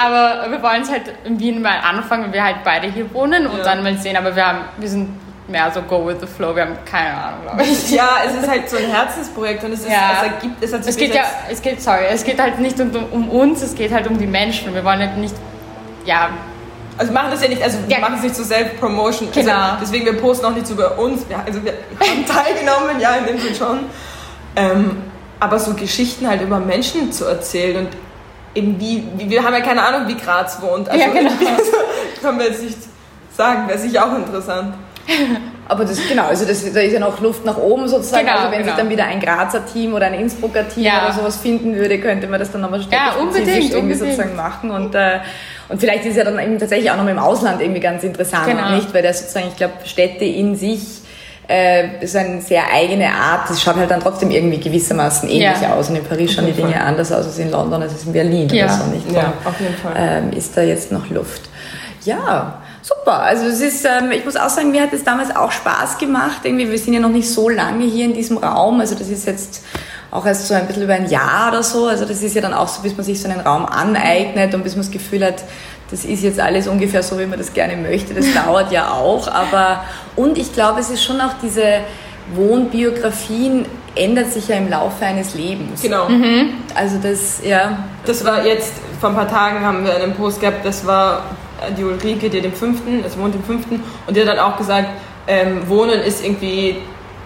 Aber 0.04 0.50
wir 0.50 0.60
wollen 0.62 0.82
es 0.82 0.90
halt 0.90 1.02
in 1.24 1.38
Wien 1.38 1.62
mal 1.62 1.78
anfangen, 1.78 2.24
wenn 2.24 2.32
wir 2.32 2.44
halt 2.44 2.64
beide 2.64 2.90
hier 2.90 3.12
wohnen 3.14 3.46
und 3.46 3.58
ja. 3.58 3.64
dann 3.64 3.84
mal 3.84 3.96
sehen. 3.98 4.16
Aber 4.16 4.34
wir 4.34 4.44
haben, 4.44 4.58
wir 4.78 4.88
sind 4.88 5.10
mehr 5.50 5.70
so 5.72 5.82
go 5.82 6.06
with 6.06 6.16
the 6.20 6.26
flow. 6.26 6.54
Wir 6.54 6.62
haben 6.62 6.76
keine 6.84 7.14
Ahnung, 7.14 7.42
glaube 7.42 7.62
ich. 7.62 7.90
Ja, 7.90 8.18
es 8.26 8.34
ist 8.34 8.48
halt 8.48 8.68
so 8.68 8.76
ein 8.76 8.86
Herzensprojekt 8.86 9.64
und 9.64 9.72
es, 9.72 9.80
ist, 9.80 9.90
ja. 9.90 10.12
es 10.16 10.32
ergibt, 10.32 10.62
es 10.62 10.72
hat 10.72 10.86
es 10.86 10.96
geht 10.96 11.14
ja, 11.14 11.22
es 11.50 11.60
geht, 11.60 11.82
sorry, 11.82 12.04
es 12.10 12.24
geht 12.24 12.40
halt 12.40 12.58
nicht 12.60 12.78
um, 12.80 12.90
um, 13.10 13.28
uns, 13.28 13.62
es 13.62 13.74
geht 13.74 13.92
halt 13.92 14.06
um 14.06 14.18
die 14.18 14.26
Menschen. 14.26 14.74
Wir 14.74 14.84
wollen 14.84 15.00
halt 15.00 15.16
nicht, 15.16 15.34
ja, 16.04 16.30
Also 16.96 17.12
wir 17.12 17.20
machen 17.20 17.32
das 17.32 17.42
ja 17.42 17.48
nicht, 17.48 17.62
also 17.62 17.78
wir 17.86 17.98
machen 17.98 18.14
es 18.16 18.22
nicht 18.22 18.36
zur 18.36 18.44
Self-Promotion. 18.44 19.28
Also 19.28 19.40
genau. 19.40 19.52
Also 19.52 19.76
deswegen, 19.80 20.06
wir 20.06 20.16
posten 20.16 20.46
auch 20.46 20.54
nichts 20.54 20.70
über 20.70 20.98
uns. 20.98 21.22
Also 21.44 21.64
wir 21.64 21.72
haben 22.00 22.24
teilgenommen, 22.26 23.00
ja, 23.00 23.16
in 23.16 23.26
dem 23.26 23.38
Sinne 23.38 23.54
schon. 23.54 23.78
Ähm, 24.56 25.02
aber 25.40 25.58
so 25.58 25.74
Geschichten 25.74 26.28
halt 26.28 26.42
über 26.42 26.60
Menschen 26.60 27.12
zu 27.12 27.24
erzählen 27.24 27.86
und 27.86 27.88
eben 28.54 28.78
wie, 28.78 29.06
wie 29.16 29.30
wir 29.30 29.42
haben 29.42 29.54
ja 29.54 29.60
keine 29.60 29.82
Ahnung, 29.82 30.06
wie 30.06 30.16
Graz 30.16 30.60
wohnt. 30.60 30.88
Also 30.88 31.00
ja, 31.02 31.12
genau. 31.12 31.30
können 32.20 32.38
wir 32.38 32.46
jetzt 32.46 32.62
nicht 32.62 32.78
sagen, 33.32 33.68
wäre 33.68 33.78
sicher 33.78 34.06
auch 34.06 34.14
interessant. 34.14 34.74
Aber 35.68 35.84
das 35.84 36.00
genau, 36.08 36.24
also 36.24 36.44
das, 36.44 36.64
da 36.72 36.80
ist 36.80 36.92
ja 36.92 36.98
noch 36.98 37.20
Luft 37.20 37.44
nach 37.44 37.56
oben 37.56 37.86
sozusagen. 37.86 38.26
Genau, 38.26 38.38
also 38.38 38.50
wenn 38.50 38.58
genau. 38.58 38.72
sich 38.72 38.76
dann 38.76 38.90
wieder 38.90 39.04
ein 39.04 39.20
Grazer 39.20 39.64
Team 39.64 39.94
oder 39.94 40.06
ein 40.06 40.14
Innsbrucker 40.14 40.68
Team 40.68 40.84
ja. 40.84 41.04
oder 41.04 41.12
sowas 41.12 41.36
finden 41.36 41.76
würde, 41.76 42.00
könnte 42.00 42.26
man 42.26 42.40
das 42.40 42.50
dann 42.50 42.62
nochmal 42.62 42.80
ja, 42.90 43.12
unbedingt, 43.20 43.72
irgendwie 43.72 43.94
sozusagen 43.94 44.34
machen. 44.34 44.72
Und, 44.72 44.96
äh, 44.96 45.20
und 45.68 45.78
vielleicht 45.78 46.04
ist 46.04 46.12
es 46.12 46.16
ja 46.16 46.24
dann 46.24 46.38
eben 46.40 46.58
tatsächlich 46.58 46.90
auch 46.90 46.96
noch 46.96 47.06
im 47.06 47.18
Ausland 47.18 47.60
irgendwie 47.60 47.80
ganz 47.80 48.02
interessant, 48.02 48.46
genau. 48.46 48.74
nicht? 48.74 48.92
Weil 48.92 49.02
das 49.02 49.20
sozusagen, 49.20 49.46
ich 49.48 49.56
glaube, 49.56 49.74
Städte 49.84 50.24
in 50.24 50.56
sich 50.56 51.02
äh, 51.50 52.02
ist 52.02 52.16
eine 52.16 52.40
sehr 52.40 52.64
eigene 52.72 53.08
Art. 53.08 53.50
Das 53.50 53.60
schaut 53.60 53.76
halt 53.76 53.90
dann 53.90 54.00
trotzdem 54.00 54.30
irgendwie 54.30 54.58
gewissermaßen 54.58 55.28
ähnlich 55.28 55.60
ja. 55.60 55.74
aus. 55.74 55.90
Und 55.90 55.96
in 55.96 56.04
Paris 56.04 56.32
schauen 56.32 56.46
die 56.46 56.52
Dinge 56.52 56.72
Fall. 56.72 56.82
anders 56.82 57.12
aus 57.12 57.26
als 57.26 57.38
in 57.38 57.50
London, 57.50 57.82
als 57.82 58.04
in 58.04 58.12
Berlin 58.12 58.48
ja. 58.48 58.66
oder 58.66 58.74
so, 58.74 58.84
nicht? 58.86 59.12
Ja, 59.12 59.32
auf 59.44 59.60
jeden 59.60 59.74
Fall. 59.74 59.92
Ähm, 59.96 60.32
ist 60.32 60.56
da 60.56 60.62
jetzt 60.62 60.92
noch 60.92 61.08
Luft. 61.10 61.42
Ja, 62.04 62.59
super. 62.98 63.20
Also 63.20 63.46
es 63.46 63.60
ist, 63.60 63.84
ähm, 63.84 64.10
ich 64.12 64.24
muss 64.24 64.36
auch 64.36 64.48
sagen, 64.48 64.70
mir 64.70 64.82
hat 64.82 64.92
es 64.92 65.04
damals 65.04 65.34
auch 65.34 65.52
Spaß 65.52 65.98
gemacht. 65.98 66.40
Irgendwie, 66.44 66.70
wir 66.70 66.78
sind 66.78 66.94
ja 66.94 67.00
noch 67.00 67.10
nicht 67.10 67.28
so 67.28 67.48
lange 67.48 67.84
hier 67.84 68.04
in 68.04 68.14
diesem 68.14 68.38
Raum. 68.38 68.80
Also 68.80 68.94
das 68.94 69.08
ist 69.08 69.26
jetzt 69.26 69.64
auch 70.10 70.26
erst 70.26 70.48
so 70.48 70.54
ein 70.54 70.66
bisschen 70.66 70.82
über 70.82 70.94
ein 70.94 71.08
Jahr 71.08 71.48
oder 71.50 71.62
so. 71.62 71.86
Also 71.86 72.04
das 72.04 72.22
ist 72.22 72.34
ja 72.34 72.42
dann 72.42 72.54
auch 72.54 72.68
so, 72.68 72.82
bis 72.82 72.96
man 72.96 73.04
sich 73.04 73.20
so 73.20 73.28
einen 73.28 73.40
Raum 73.40 73.66
aneignet 73.66 74.54
und 74.54 74.64
bis 74.64 74.74
man 74.74 74.84
das 74.84 74.90
Gefühl 74.90 75.24
hat, 75.24 75.44
das 75.90 76.04
ist 76.04 76.22
jetzt 76.22 76.38
alles 76.38 76.68
ungefähr 76.68 77.02
so, 77.02 77.18
wie 77.18 77.26
man 77.26 77.38
das 77.38 77.52
gerne 77.52 77.76
möchte. 77.76 78.14
Das 78.14 78.26
dauert 78.34 78.70
ja 78.72 78.90
auch. 78.90 79.28
Aber 79.28 79.84
und 80.16 80.38
ich 80.38 80.52
glaube, 80.52 80.80
es 80.80 80.90
ist 80.90 81.02
schon 81.02 81.20
auch 81.20 81.34
diese 81.42 81.80
Wohnbiografien 82.34 83.66
ändert 83.96 84.32
sich 84.32 84.48
ja 84.48 84.56
im 84.56 84.68
Laufe 84.68 85.04
eines 85.04 85.34
Lebens. 85.34 85.82
Genau. 85.82 86.08
Mhm. 86.08 86.50
Also 86.74 86.98
das, 87.02 87.40
ja. 87.44 87.78
Das 88.06 88.24
war 88.24 88.46
jetzt, 88.46 88.72
vor 89.00 89.10
ein 89.10 89.16
paar 89.16 89.28
Tagen 89.28 89.64
haben 89.64 89.84
wir 89.84 89.96
einen 89.96 90.14
Post 90.14 90.40
gehabt, 90.40 90.64
das 90.64 90.86
war 90.86 91.24
die 91.76 91.84
Ulrike, 91.84 92.30
die 92.30 92.40
dem 92.40 92.52
fünften, 92.52 93.02
also 93.02 93.18
wohnt 93.18 93.34
im 93.34 93.44
fünften, 93.44 93.82
und 94.06 94.16
die 94.16 94.20
hat 94.20 94.28
dann 94.28 94.38
auch 94.38 94.56
gesagt, 94.56 94.88
ähm, 95.26 95.68
Wohnen 95.68 96.00
ist 96.00 96.24
irgendwie 96.24 96.76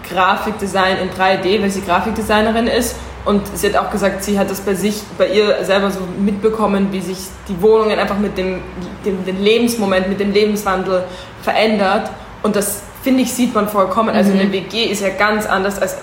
Grafikdesign 0.09 0.97
in 0.99 1.09
3D, 1.09 1.61
weil 1.61 1.69
sie 1.69 1.81
Grafikdesignerin 1.81 2.67
ist. 2.67 2.95
Und 3.25 3.41
sie 3.57 3.73
hat 3.73 3.75
auch 3.83 3.89
gesagt, 3.89 4.23
sie 4.23 4.37
hat 4.37 4.51
das 4.51 4.61
bei 4.61 4.75
sich, 4.75 5.01
bei 5.17 5.27
ihr 5.27 5.63
selber 5.63 5.89
so 5.89 6.01
mitbekommen, 6.19 6.89
wie 6.91 7.01
sich 7.01 7.17
die 7.47 7.59
Wohnungen 7.59 7.97
einfach 7.97 8.19
mit 8.19 8.37
dem, 8.37 8.61
dem, 9.03 9.25
dem 9.25 9.41
Lebensmoment, 9.41 10.07
mit 10.07 10.19
dem 10.19 10.31
Lebenswandel 10.31 11.05
verändert. 11.41 12.11
Und 12.43 12.55
das, 12.55 12.83
finde 13.01 13.23
ich, 13.23 13.33
sieht 13.33 13.55
man 13.55 13.67
vollkommen. 13.67 14.15
Also 14.15 14.31
eine 14.31 14.43
mhm. 14.43 14.51
WG 14.51 14.85
ist 14.85 15.01
ja 15.01 15.09
ganz 15.09 15.47
anders 15.47 15.81
als 15.81 15.97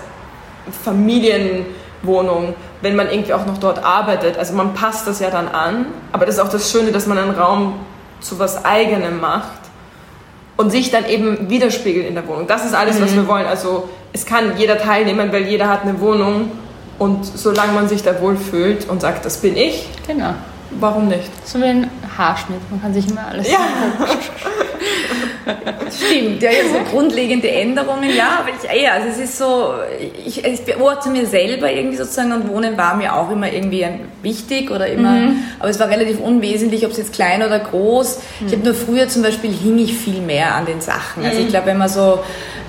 Familienwohnung, 0.83 2.55
wenn 2.81 2.97
man 2.97 3.09
irgendwie 3.09 3.33
auch 3.33 3.45
noch 3.45 3.57
dort 3.57 3.81
arbeitet. 3.81 4.37
Also 4.37 4.53
man 4.53 4.73
passt 4.73 5.07
das 5.07 5.21
ja 5.21 5.29
dann 5.29 5.47
an. 5.47 5.85
Aber 6.11 6.25
das 6.25 6.35
ist 6.35 6.41
auch 6.41 6.49
das 6.49 6.69
Schöne, 6.69 6.91
dass 6.91 7.07
man 7.07 7.17
einen 7.17 7.31
Raum 7.31 7.75
zu 8.23 8.39
was 8.39 8.65
Eigenem 8.65 9.19
macht 9.19 9.59
und 10.57 10.71
sich 10.71 10.91
dann 10.91 11.05
eben 11.05 11.49
widerspiegelt 11.49 12.07
in 12.07 12.15
der 12.15 12.27
Wohnung. 12.27 12.47
Das 12.47 12.65
ist 12.65 12.73
alles, 12.73 12.99
mhm. 12.99 13.03
was 13.03 13.15
wir 13.15 13.27
wollen. 13.27 13.45
Also 13.45 13.89
es 14.13 14.25
kann 14.25 14.57
jeder 14.57 14.77
teilnehmen, 14.77 15.31
weil 15.31 15.43
jeder 15.43 15.67
hat 15.67 15.83
eine 15.83 15.99
Wohnung 15.99 16.51
und 16.99 17.25
solange 17.25 17.73
man 17.73 17.87
sich 17.87 18.03
da 18.03 18.19
wohlfühlt 18.21 18.87
und 18.89 19.01
sagt, 19.01 19.25
das 19.25 19.37
bin 19.37 19.57
ich, 19.57 19.89
genau. 20.07 20.35
warum 20.79 21.07
nicht? 21.07 21.29
So 21.47 21.59
wie 21.59 21.65
ein 21.65 21.89
Haarschnitt, 22.17 22.59
man 22.69 22.81
kann 22.81 22.93
sich 22.93 23.09
immer 23.09 23.27
alles 23.27 23.51
ja. 23.51 23.57
Stimmt, 25.91 26.41
ja, 26.41 26.51
so 26.71 26.91
grundlegende 26.91 27.49
Änderungen, 27.49 28.09
ja, 28.15 28.39
aber 28.39 28.49
ich, 28.49 28.81
ja, 28.81 28.93
also 28.93 29.07
es 29.09 29.17
ist 29.17 29.37
so, 29.37 29.73
ich, 30.25 30.43
ich 30.43 30.61
beobachte 30.63 31.09
mir 31.09 31.25
selber 31.25 31.71
irgendwie 31.71 31.97
sozusagen 31.97 32.31
und 32.31 32.47
Wohnen 32.47 32.77
war 32.77 32.95
mir 32.95 33.15
auch 33.15 33.29
immer 33.29 33.51
irgendwie 33.51 33.85
wichtig 34.21 34.71
oder 34.71 34.87
immer, 34.87 35.11
mhm. 35.11 35.43
aber 35.59 35.69
es 35.69 35.79
war 35.79 35.89
relativ 35.89 36.19
unwesentlich, 36.19 36.85
ob 36.85 36.91
es 36.91 36.97
jetzt 36.97 37.13
klein 37.13 37.43
oder 37.43 37.59
groß. 37.59 38.19
Mhm. 38.39 38.47
Ich 38.47 38.53
habe 38.53 38.63
nur 38.63 38.73
früher 38.73 39.07
zum 39.07 39.21
Beispiel 39.21 39.51
hing 39.51 39.77
ich 39.77 39.93
viel 39.93 40.21
mehr 40.21 40.55
an 40.55 40.65
den 40.65 40.81
Sachen. 40.81 41.23
Also 41.23 41.39
ich 41.39 41.45
mhm. 41.45 41.49
glaube, 41.49 41.67
wenn 41.67 41.77
man 41.77 41.89
so 41.89 42.19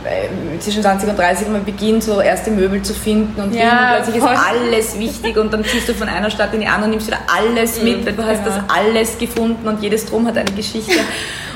äh, 0.04 0.58
zwischen 0.60 0.82
20 0.82 1.08
und 1.08 1.18
30 1.18 1.48
man 1.48 1.64
beginnt, 1.64 2.02
so 2.02 2.20
erste 2.20 2.50
Möbel 2.50 2.82
zu 2.82 2.94
finden 2.94 3.40
und 3.40 3.54
ja, 3.54 3.94
plötzlich 3.94 4.16
ist 4.16 4.24
alles 4.24 4.98
wichtig 4.98 5.36
und 5.36 5.52
dann 5.52 5.64
ziehst 5.64 5.88
du 5.88 5.94
von 5.94 6.08
einer 6.08 6.30
Stadt 6.30 6.52
in 6.52 6.60
die 6.60 6.66
andere 6.66 6.84
und 6.84 6.90
nimmst 6.90 7.06
wieder 7.06 7.20
alles 7.26 7.82
mit, 7.82 8.00
mhm. 8.00 8.06
weil 8.06 8.12
du 8.12 8.24
hast 8.24 8.40
ja. 8.40 8.44
das 8.44 8.60
alles 8.68 9.18
gefunden 9.18 9.66
und 9.66 9.82
jedes 9.82 10.06
Drum 10.06 10.26
hat 10.26 10.36
eine 10.36 10.50
Geschichte. 10.50 10.92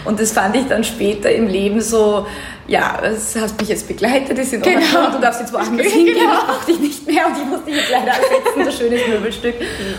Und 0.09 0.18
das 0.18 0.33
fand 0.33 0.57
ich 0.57 0.66
dann 0.66 0.85
später 0.85 1.31
im 1.31 1.49
Leben 1.49 1.83
so, 1.83 2.27
ja, 2.66 2.99
das 3.03 3.37
hast 3.38 3.61
mich 3.61 3.68
jetzt 3.68 3.87
begleitet, 3.87 4.38
ist 4.38 4.55
in 4.55 4.62
Ordnung, 4.62 4.81
genau. 4.81 5.11
du 5.11 5.21
darfst 5.21 5.40
jetzt 5.40 5.53
woanders 5.53 5.87
hingehen, 5.92 6.14
genau. 6.14 6.33
ich 6.33 6.47
brauche 6.47 6.66
dich 6.66 6.81
nicht 6.81 7.07
mehr 7.07 7.27
und 7.27 7.37
ich 7.37 7.44
muss 7.44 7.62
dich 7.66 7.77
jetzt 7.77 7.90
leider 7.90 8.12
ersetzen, 8.12 8.64
so 8.64 8.85
schönes 8.85 9.07
Möbelstück. 9.07 9.57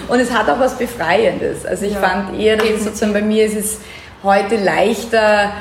Und 0.08 0.20
es 0.20 0.32
hat 0.32 0.50
auch 0.50 0.60
was 0.60 0.76
Befreiendes. 0.80 1.64
Also 1.64 1.86
ich 1.86 1.94
ja. 1.94 2.00
fand 2.00 2.40
eher, 2.40 2.58
dass 2.58 2.70
es 2.70 2.86
sozusagen 2.86 3.14
bei 3.14 3.22
mir 3.22 3.46
ist 3.46 3.56
es 3.56 3.78
heute 4.24 4.56
leichter, 4.56 5.52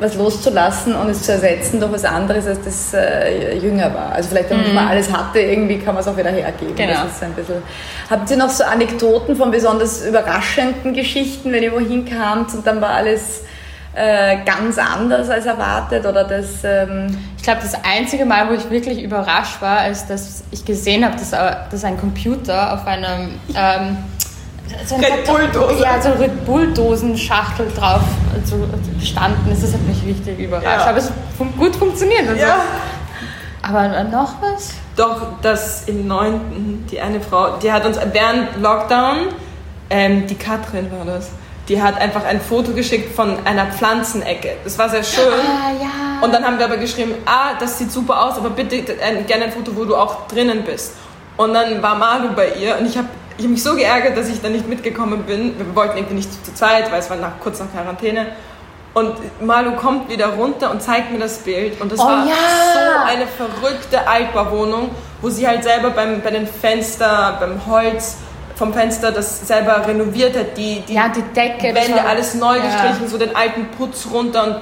was 0.00 0.16
loszulassen 0.16 0.96
und 0.96 1.10
es 1.10 1.22
zu 1.22 1.30
ersetzen 1.30 1.78
durch 1.78 1.92
was 1.92 2.04
anderes, 2.04 2.48
als 2.48 2.58
das 2.64 2.94
äh, 2.94 3.58
jünger 3.58 3.94
war. 3.94 4.10
Also 4.10 4.30
vielleicht, 4.30 4.50
wenn 4.50 4.66
mhm. 4.66 4.74
man 4.74 4.88
alles 4.88 5.12
hatte, 5.12 5.38
irgendwie 5.38 5.78
kann 5.78 5.94
man 5.94 6.02
es 6.02 6.08
auch 6.08 6.16
wieder 6.16 6.30
hergeben. 6.30 6.74
Genau. 6.74 7.04
Bisschen. 7.04 7.62
Habt 8.10 8.28
ihr 8.28 8.36
noch 8.38 8.50
so 8.50 8.64
Anekdoten 8.64 9.36
von 9.36 9.52
besonders 9.52 10.04
überraschenden 10.04 10.94
Geschichten, 10.94 11.52
wenn 11.52 11.62
ihr 11.62 11.72
wohin 11.72 12.04
kamt 12.04 12.54
und 12.54 12.66
dann 12.66 12.80
war 12.80 12.90
alles 12.90 13.42
äh, 13.94 14.38
ganz 14.44 14.78
anders 14.78 15.28
als 15.30 15.46
erwartet 15.46 16.06
oder 16.06 16.24
das? 16.24 16.64
Ähm 16.64 17.16
ich 17.36 17.42
glaube, 17.42 17.60
das 17.62 17.74
einzige 17.84 18.24
Mal, 18.24 18.48
wo 18.48 18.54
ich 18.54 18.68
wirklich 18.70 19.02
überrascht 19.02 19.60
war, 19.60 19.88
ist, 19.88 20.08
dass 20.08 20.44
ich 20.50 20.64
gesehen 20.64 21.04
habe, 21.04 21.16
dass, 21.16 21.32
äh, 21.32 21.56
dass 21.70 21.84
ein 21.84 21.98
Computer 21.98 22.74
auf 22.74 22.86
einem 22.86 23.38
ähm, 23.54 23.98
so 24.84 24.96
ein 24.96 25.04
Red 25.04 25.24
Bull-Dose. 25.24 25.82
Ja, 25.82 26.00
so 26.00 26.10
Red 26.10 26.44
Bull-Dosen-Schachtel 26.44 27.68
drauf 27.74 28.02
also 28.34 28.68
gestanden 28.98 29.52
ist. 29.52 29.62
Das 29.62 29.72
hat 29.72 29.82
mich 29.82 30.04
richtig 30.04 30.38
überrascht. 30.38 30.66
Ja. 30.66 30.86
Aber 30.86 30.98
es 30.98 31.10
hat 31.10 31.58
gut 31.58 31.76
funktioniert. 31.76 32.28
Also. 32.28 32.40
Ja. 32.40 32.60
Aber 33.62 34.04
noch 34.04 34.34
was? 34.40 34.74
Doch, 34.96 35.40
dass 35.42 35.84
im 35.84 36.06
9. 36.06 36.86
die 36.90 37.00
eine 37.00 37.20
Frau, 37.20 37.56
die 37.58 37.70
hat 37.70 37.84
uns 37.84 37.98
während 38.12 38.56
Lockdown, 38.60 39.28
ähm, 39.90 40.26
die 40.26 40.34
Katrin 40.34 40.90
war 40.90 41.04
das, 41.04 41.30
die 41.68 41.82
hat 41.82 42.00
einfach 42.00 42.24
ein 42.24 42.40
Foto 42.40 42.72
geschickt 42.72 43.14
von 43.14 43.36
einer 43.44 43.66
Pflanzenecke. 43.66 44.56
Das 44.64 44.78
war 44.78 44.88
sehr 44.88 45.04
schön. 45.04 45.24
Ah, 45.24 45.70
ja. 45.80 46.22
Und 46.22 46.32
dann 46.32 46.44
haben 46.44 46.58
wir 46.58 46.64
aber 46.64 46.78
geschrieben, 46.78 47.14
ah, 47.26 47.54
das 47.60 47.78
sieht 47.78 47.92
super 47.92 48.24
aus, 48.24 48.38
aber 48.38 48.50
bitte 48.50 48.76
ein, 49.02 49.26
gerne 49.26 49.44
ein 49.44 49.52
Foto, 49.52 49.76
wo 49.76 49.84
du 49.84 49.94
auch 49.94 50.26
drinnen 50.28 50.62
bist. 50.64 50.94
Und 51.36 51.52
dann 51.52 51.82
war 51.82 51.94
Malu 51.94 52.30
bei 52.34 52.52
ihr 52.54 52.78
und 52.78 52.86
ich 52.86 52.96
habe 52.96 53.08
ich 53.36 53.44
hab 53.44 53.50
mich 53.52 53.62
so 53.62 53.76
geärgert, 53.76 54.16
dass 54.16 54.28
ich 54.28 54.40
da 54.40 54.48
nicht 54.48 54.66
mitgekommen 54.66 55.22
bin. 55.22 55.56
Wir 55.56 55.76
wollten 55.76 55.96
irgendwie 55.96 56.16
nicht 56.16 56.44
zu 56.44 56.52
zweit, 56.54 56.90
weil 56.90 56.98
es 56.98 57.08
war 57.08 57.16
nach, 57.16 57.38
kurz 57.40 57.60
nach 57.60 57.70
Quarantäne. 57.70 58.26
Und 58.94 59.14
Malu 59.40 59.76
kommt 59.76 60.10
wieder 60.10 60.28
runter 60.30 60.72
und 60.72 60.82
zeigt 60.82 61.12
mir 61.12 61.20
das 61.20 61.38
Bild. 61.38 61.80
Und 61.80 61.92
das 61.92 62.00
oh, 62.00 62.04
war 62.04 62.26
ja. 62.26 62.34
so 62.72 63.06
eine 63.06 63.26
verrückte 63.28 64.08
Altbauwohnung, 64.08 64.90
wo 65.20 65.30
sie 65.30 65.46
halt 65.46 65.62
selber 65.62 65.90
beim, 65.90 66.20
bei 66.20 66.30
den 66.30 66.48
Fenstern, 66.48 67.36
beim 67.38 67.64
Holz 67.66 68.16
vom 68.58 68.74
Fenster 68.74 69.12
das 69.12 69.46
selber 69.46 69.86
renoviert 69.86 70.36
hat, 70.36 70.56
die, 70.56 70.80
die, 70.80 70.94
ja, 70.94 71.08
die 71.08 71.22
Decke, 71.22 71.74
Wände, 71.74 72.02
alles 72.04 72.34
neu 72.34 72.56
ja. 72.56 72.64
gestrichen, 72.64 73.08
so 73.08 73.16
den 73.16 73.34
alten 73.36 73.68
Putz 73.68 74.08
runter 74.12 74.44
und 74.44 74.60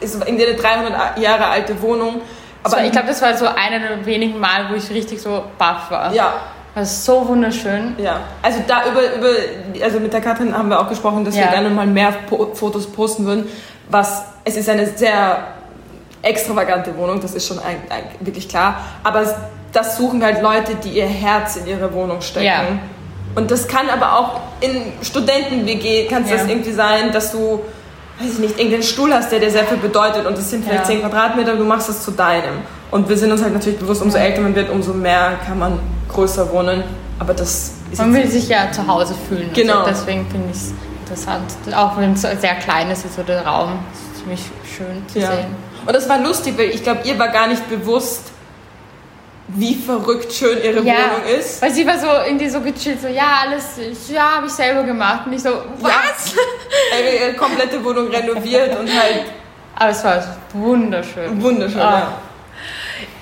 ist 0.00 0.14
irgendwie 0.14 0.46
eine 0.46 0.56
300 0.56 1.18
Jahre 1.18 1.46
alte 1.46 1.80
Wohnung. 1.82 2.22
Aber 2.62 2.82
ich 2.82 2.90
glaube, 2.90 3.08
das 3.08 3.20
war 3.20 3.36
so 3.36 3.46
einer 3.46 3.78
der 3.78 4.06
wenigen 4.06 4.40
Mal, 4.40 4.70
wo 4.70 4.74
ich 4.74 4.90
richtig 4.90 5.20
so 5.20 5.44
baff 5.58 5.90
war. 5.90 6.12
Ja. 6.12 6.32
Das 6.74 6.92
ist 6.92 7.04
so 7.06 7.26
wunderschön. 7.26 7.94
Ja, 7.96 8.20
also 8.42 8.58
da 8.66 8.84
über, 8.86 9.14
über, 9.14 9.82
also 9.82 9.98
mit 9.98 10.12
der 10.12 10.20
Katrin 10.20 10.54
haben 10.56 10.68
wir 10.68 10.78
auch 10.78 10.90
gesprochen, 10.90 11.24
dass 11.24 11.34
ja. 11.34 11.44
wir 11.44 11.48
gerne 11.48 11.70
mal 11.70 11.86
mehr 11.86 12.12
po 12.28 12.50
Fotos 12.52 12.86
posten 12.86 13.24
würden. 13.24 13.48
Was, 13.88 14.24
es 14.44 14.58
ist 14.58 14.68
eine 14.68 14.86
sehr 14.86 15.38
extravagante 16.20 16.94
Wohnung, 16.98 17.18
das 17.20 17.34
ist 17.34 17.46
schon 17.46 17.58
ein, 17.60 17.76
ein, 17.88 18.04
wirklich 18.20 18.46
klar. 18.46 18.76
Aber 19.04 19.24
das 19.72 19.96
suchen 19.96 20.22
halt 20.22 20.42
Leute, 20.42 20.74
die 20.74 20.90
ihr 20.90 21.06
Herz 21.06 21.56
in 21.56 21.66
ihre 21.66 21.94
Wohnung 21.94 22.20
stecken. 22.20 22.44
Ja. 22.44 22.62
Und 23.36 23.50
das 23.50 23.68
kann 23.68 23.88
aber 23.90 24.18
auch 24.18 24.40
in 24.60 24.92
Studenten-WG, 25.02 26.06
kann 26.06 26.24
es 26.24 26.30
ja. 26.30 26.38
das 26.38 26.48
irgendwie 26.48 26.72
sein, 26.72 27.12
dass 27.12 27.32
du, 27.32 27.60
weiß 28.18 28.32
ich 28.32 28.38
nicht, 28.38 28.58
irgendeinen 28.58 28.82
Stuhl 28.82 29.12
hast, 29.12 29.30
der 29.30 29.40
dir 29.40 29.50
sehr 29.50 29.64
viel 29.64 29.76
bedeutet 29.76 30.26
und 30.26 30.36
es 30.38 30.50
sind 30.50 30.64
vielleicht 30.64 30.88
ja. 30.88 31.00
10 31.00 31.02
Quadratmeter 31.02 31.52
und 31.52 31.58
du 31.58 31.64
machst 31.64 31.88
das 31.88 32.02
zu 32.02 32.12
deinem. 32.12 32.62
Und 32.90 33.08
wir 33.08 33.16
sind 33.16 33.30
uns 33.30 33.42
halt 33.42 33.52
natürlich 33.52 33.78
bewusst, 33.78 34.00
umso 34.00 34.16
älter 34.16 34.40
man 34.40 34.54
wird, 34.54 34.70
umso 34.70 34.94
mehr 34.94 35.34
kann 35.46 35.58
man 35.58 35.78
größer 36.08 36.50
wohnen. 36.50 36.82
Aber 37.18 37.34
das 37.34 37.72
ist 37.92 37.98
Man 37.98 38.14
will 38.14 38.26
sich 38.26 38.48
ja 38.48 38.72
zu 38.72 38.86
Hause 38.86 39.14
fühlen. 39.28 39.50
Also 39.50 39.60
genau. 39.60 39.80
Also 39.80 39.90
deswegen 39.90 40.26
finde 40.30 40.48
ich 40.50 40.56
es 40.56 40.72
interessant. 41.02 41.52
Auch 41.74 41.98
wenn 41.98 42.14
es 42.14 42.22
sehr 42.22 42.54
klein 42.54 42.90
ist, 42.90 43.04
ist 43.04 43.16
so 43.16 43.22
der 43.22 43.46
Raum 43.46 43.80
ist 43.92 44.20
ziemlich 44.20 44.40
schön 44.64 45.02
zu 45.08 45.18
ja. 45.18 45.32
sehen. 45.32 45.46
Und 45.84 45.94
das 45.94 46.08
war 46.08 46.18
lustig, 46.20 46.56
weil 46.56 46.70
ich 46.70 46.82
glaube, 46.82 47.00
ihr 47.04 47.18
war 47.18 47.28
gar 47.28 47.48
nicht 47.48 47.68
bewusst, 47.68 48.32
wie 49.48 49.74
verrückt 49.74 50.32
schön 50.32 50.58
ihre 50.62 50.82
ja, 50.82 50.94
Wohnung 50.94 51.38
ist. 51.38 51.62
Weil 51.62 51.72
sie 51.72 51.86
war 51.86 51.98
so 51.98 52.08
irgendwie 52.26 52.48
so 52.48 52.60
gechillt, 52.60 53.00
so 53.00 53.08
ja, 53.08 53.42
alles, 53.44 53.78
ja, 54.08 54.36
habe 54.36 54.46
ich 54.46 54.52
selber 54.52 54.82
gemacht. 54.82 55.26
Und 55.26 55.32
ich 55.32 55.42
so, 55.42 55.50
was? 55.80 56.34
Ja, 56.92 57.26
ihre 57.26 57.34
komplette 57.34 57.82
Wohnung 57.84 58.08
renoviert 58.08 58.78
und 58.78 58.88
halt. 58.88 59.26
Aber 59.76 59.90
es 59.90 60.02
war 60.04 60.38
wunderschön. 60.52 61.42
Wunderschön, 61.42 61.80
ah. 61.80 61.98
ja 61.98 62.18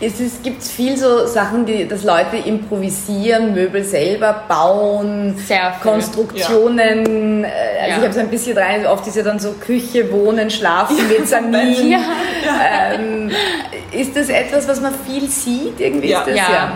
es 0.01 0.21
ist, 0.21 0.43
gibt 0.43 0.63
viel 0.63 0.97
so 0.97 1.27
Sachen, 1.27 1.65
die, 1.67 1.87
dass 1.87 2.05
Leute 2.05 2.37
improvisieren, 2.37 3.55
Möbel 3.55 3.85
selber 3.85 4.45
bauen, 4.49 5.37
Konstruktionen. 5.83 7.43
Ja. 7.43 7.49
Äh, 7.49 7.81
also 7.81 7.91
ja. 7.91 7.97
ich 7.97 8.03
habe 8.03 8.13
so 8.13 8.21
ein 8.21 8.29
bisschen 8.29 8.59
rein, 8.59 8.87
oft 8.87 9.07
ist 9.07 9.17
ja 9.17 9.23
dann 9.23 9.39
so 9.39 9.53
Küche, 9.53 10.11
Wohnen, 10.13 10.51
Schlafen, 10.51 10.97
ja. 10.97 11.05
Mezzanine. 11.19 11.91
Ja. 11.91 12.01
Ähm, 12.93 13.31
ist 13.93 14.17
das 14.17 14.29
etwas, 14.29 14.69
was 14.69 14.81
man 14.81 14.95
viel 15.07 15.29
sieht? 15.29 15.81
Irgendwie 15.81 16.11
ja. 16.11 16.21
Ist 16.21 16.29
das, 16.29 16.37
ja. 16.37 16.73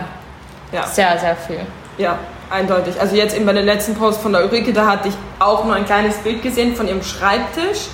ja. 0.73 0.87
Sehr, 0.87 1.19
sehr 1.19 1.37
viel. 1.37 1.61
Ja, 1.99 2.19
eindeutig. 2.51 3.01
Also 3.01 3.17
jetzt 3.17 3.35
bei 3.45 3.53
den 3.53 3.67
letzten 3.67 3.95
Post 3.95 4.21
von 4.21 4.33
der 4.33 4.45
Ulrike, 4.45 4.73
da 4.73 4.87
hatte 4.87 5.09
ich 5.09 5.15
auch 5.39 5.65
nur 5.65 5.75
ein 5.75 5.85
kleines 5.85 6.17
Bild 6.19 6.43
gesehen 6.43 6.77
von 6.77 6.87
ihrem 6.87 7.03
Schreibtisch, 7.03 7.89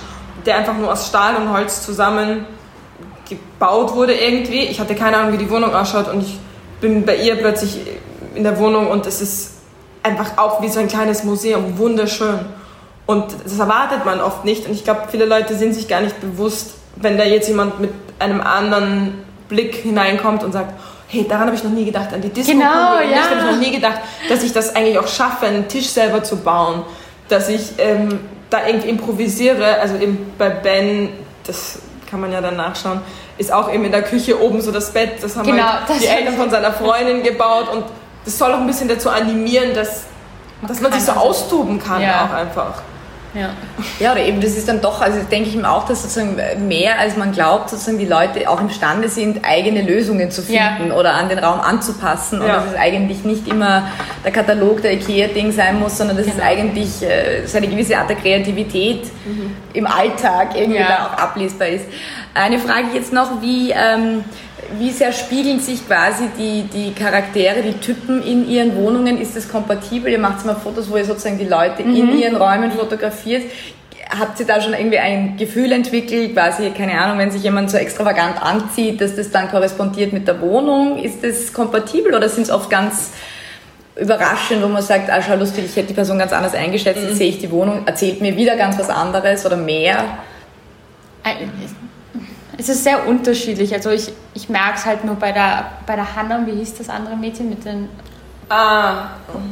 der 0.45 0.57
einfach 0.57 0.75
nur 0.75 0.91
aus 0.91 1.07
Stahl 1.07 1.35
und 1.35 1.51
Holz 1.51 1.83
zusammen 1.83 2.45
gebaut 3.27 3.95
wurde 3.95 4.13
irgendwie. 4.13 4.59
Ich 4.59 4.79
hatte 4.79 4.95
keine 4.95 5.17
Ahnung, 5.17 5.33
wie 5.33 5.37
die 5.37 5.49
Wohnung 5.49 5.73
ausschaut 5.73 6.07
und 6.07 6.21
ich 6.21 6.37
bin 6.81 7.05
bei 7.05 7.15
ihr 7.17 7.35
plötzlich 7.35 7.79
in 8.35 8.43
der 8.43 8.59
Wohnung 8.59 8.87
und 8.87 9.05
es 9.05 9.21
ist 9.21 9.53
einfach 10.03 10.37
auch 10.37 10.61
wie 10.61 10.69
so 10.69 10.79
ein 10.79 10.87
kleines 10.87 11.23
Museum, 11.23 11.77
wunderschön. 11.77 12.39
Und 13.05 13.25
das 13.43 13.59
erwartet 13.59 14.05
man 14.05 14.19
oft 14.19 14.45
nicht 14.45 14.65
und 14.67 14.73
ich 14.73 14.83
glaube, 14.83 15.03
viele 15.09 15.25
Leute 15.25 15.55
sind 15.55 15.73
sich 15.73 15.87
gar 15.87 16.01
nicht 16.01 16.19
bewusst, 16.21 16.75
wenn 16.95 17.17
da 17.17 17.23
jetzt 17.23 17.47
jemand 17.47 17.79
mit 17.79 17.91
einem 18.19 18.41
anderen 18.41 19.25
Blick 19.47 19.75
hineinkommt 19.75 20.43
und 20.43 20.51
sagt, 20.51 20.73
hey, 21.07 21.25
daran 21.27 21.47
habe 21.47 21.55
ich 21.55 21.63
noch 21.63 21.71
nie 21.71 21.85
gedacht, 21.85 22.13
an 22.13 22.21
die 22.21 22.29
Disco. 22.29 22.51
Genau, 22.51 22.99
ja. 22.99 23.03
Ich 23.03 23.29
habe 23.29 23.51
noch 23.51 23.59
nie 23.59 23.71
gedacht, 23.71 23.99
dass 24.29 24.43
ich 24.43 24.53
das 24.53 24.75
eigentlich 24.75 24.97
auch 24.97 25.07
schaffe, 25.07 25.45
einen 25.45 25.67
Tisch 25.67 25.87
selber 25.87 26.23
zu 26.23 26.37
bauen, 26.37 26.83
dass 27.29 27.49
ich 27.49 27.73
ähm, 27.77 28.19
da 28.49 28.65
irgendwie 28.65 28.89
improvisiere. 28.89 29.79
Also 29.79 29.95
eben 29.95 30.33
bei 30.37 30.49
Ben, 30.49 31.09
das 31.45 31.79
kann 32.15 32.21
man 32.21 32.31
ja 32.31 32.39
dann 32.39 32.55
nachschauen, 32.55 33.01
ist 33.37 33.51
auch 33.51 33.69
eben 33.69 33.83
in 33.83 33.91
der 33.91 34.01
Küche 34.01 34.41
oben 34.41 34.61
so 34.61 34.71
das 34.71 34.91
Bett. 34.91 35.21
Das 35.21 35.35
haben 35.35 35.45
genau, 35.45 35.63
halt 35.63 35.89
das 35.89 35.99
die 35.99 36.07
Eltern 36.07 36.35
von 36.35 36.49
seiner 36.49 36.71
Freundin 36.71 37.23
gebaut 37.23 37.67
und 37.73 37.83
das 38.23 38.37
soll 38.37 38.53
auch 38.53 38.59
ein 38.59 38.67
bisschen 38.67 38.87
dazu 38.87 39.09
animieren, 39.09 39.73
dass, 39.75 40.03
dass 40.65 40.79
man 40.79 40.93
sich 40.93 41.03
so 41.03 41.11
austoben 41.11 41.77
kann 41.77 42.01
ja. 42.01 42.25
auch 42.25 42.33
einfach. 42.33 42.81
Ja. 43.35 43.49
ja, 43.99 44.13
oder 44.13 44.21
eben, 44.21 44.39
das 44.39 44.55
ist 44.55 44.67
dann 44.69 44.79
doch, 44.79 45.01
also 45.01 45.19
denke 45.29 45.49
ich 45.49 45.55
mir 45.55 45.69
auch, 45.69 45.85
dass 45.85 46.03
sozusagen 46.03 46.37
mehr 46.67 46.97
als 46.97 47.17
man 47.17 47.33
glaubt, 47.33 47.69
sozusagen 47.69 47.97
die 47.97 48.05
Leute 48.05 48.49
auch 48.49 48.61
imstande 48.61 49.09
sind, 49.09 49.43
eigene 49.43 49.81
Lösungen 49.81 50.31
zu 50.31 50.41
finden 50.41 50.87
ja. 50.87 50.95
oder 50.95 51.15
an 51.15 51.27
den 51.27 51.39
Raum 51.39 51.59
anzupassen. 51.59 52.39
Und 52.39 52.47
ja. 52.47 52.55
dass 52.55 52.71
es 52.71 52.75
eigentlich 52.77 53.25
nicht 53.25 53.47
immer 53.47 53.89
der 54.23 54.31
Katalog 54.31 54.81
der 54.81 54.93
IKEA-Ding 54.93 55.51
sein 55.51 55.79
muss, 55.79 55.97
sondern 55.97 56.15
dass 56.15 56.27
genau. 56.27 56.37
es 56.37 56.43
eigentlich 56.43 57.03
äh, 57.03 57.45
so 57.45 57.57
eine 57.57 57.67
gewisse 57.67 57.97
Art 57.97 58.09
der 58.09 58.15
Kreativität 58.15 59.03
mhm. 59.25 59.55
im 59.73 59.85
Alltag 59.85 60.55
irgendwie 60.55 60.79
ja. 60.79 60.87
da 60.87 61.05
auch 61.05 61.21
ablesbar 61.21 61.67
ist. 61.67 61.85
Eine 62.33 62.57
Frage 62.59 62.87
jetzt 62.93 63.11
noch, 63.11 63.41
wie, 63.41 63.71
ähm, 63.71 64.23
wie 64.79 64.91
sehr 64.91 65.11
spiegeln 65.11 65.59
sich 65.59 65.85
quasi 65.87 66.29
die, 66.37 66.63
die 66.63 66.93
Charaktere, 66.93 67.61
die 67.61 67.73
Typen 67.73 68.21
in 68.23 68.49
ihren 68.49 68.75
Wohnungen? 68.75 69.19
Ist 69.19 69.35
das 69.35 69.49
kompatibel? 69.49 70.11
Ihr 70.11 70.19
macht 70.19 70.45
mal 70.45 70.55
Fotos, 70.55 70.89
wo 70.89 70.97
ihr 70.97 71.05
sozusagen 71.05 71.37
die 71.37 71.45
Leute 71.45 71.83
mhm. 71.83 71.95
in 71.95 72.17
ihren 72.17 72.35
Räumen 72.35 72.71
fotografiert. 72.71 73.43
Habt 74.19 74.39
ihr 74.39 74.45
da 74.45 74.61
schon 74.61 74.73
irgendwie 74.73 74.99
ein 74.99 75.35
Gefühl 75.37 75.71
entwickelt, 75.71 76.33
quasi, 76.33 76.69
keine 76.71 76.99
Ahnung, 76.99 77.17
wenn 77.17 77.31
sich 77.31 77.43
jemand 77.43 77.71
so 77.71 77.77
extravagant 77.77 78.41
anzieht, 78.41 79.01
dass 79.01 79.15
das 79.15 79.31
dann 79.31 79.49
korrespondiert 79.49 80.13
mit 80.13 80.27
der 80.27 80.39
Wohnung? 80.41 80.97
Ist 80.97 81.23
das 81.23 81.51
kompatibel 81.51 82.13
oder 82.13 82.29
sind 82.29 82.43
es 82.43 82.51
oft 82.51 82.69
ganz 82.69 83.11
überraschend, 83.95 84.61
wo 84.61 84.67
man 84.67 84.83
sagt, 84.83 85.09
ah, 85.09 85.21
schau 85.21 85.35
lustig, 85.35 85.65
ich 85.65 85.75
hätte 85.75 85.87
die 85.87 85.93
Person 85.93 86.19
ganz 86.19 86.33
anders 86.33 86.53
eingeschätzt, 86.53 87.01
jetzt 87.01 87.13
mhm. 87.13 87.17
sehe 87.17 87.29
ich 87.29 87.39
die 87.39 87.49
Wohnung, 87.49 87.83
erzählt 87.85 88.21
mir 88.21 88.35
wieder 88.35 88.55
ganz 88.57 88.77
was 88.77 88.89
anderes 88.89 89.45
oder 89.45 89.57
mehr? 89.57 90.03
Es 92.57 92.69
ist 92.69 92.83
sehr 92.83 93.07
unterschiedlich. 93.07 93.73
Also 93.73 93.89
ich, 93.89 94.11
ich 94.33 94.49
merke 94.49 94.75
es 94.75 94.85
halt 94.85 95.03
nur 95.03 95.15
bei 95.15 95.31
der, 95.31 95.71
bei 95.85 95.95
der 95.95 96.15
Hannah, 96.15 96.45
wie 96.45 96.51
hieß 96.51 96.75
das 96.75 96.89
andere 96.89 97.15
Mädchen 97.15 97.49
mit 97.49 97.65
den... 97.65 97.89
Ah. 98.49 99.07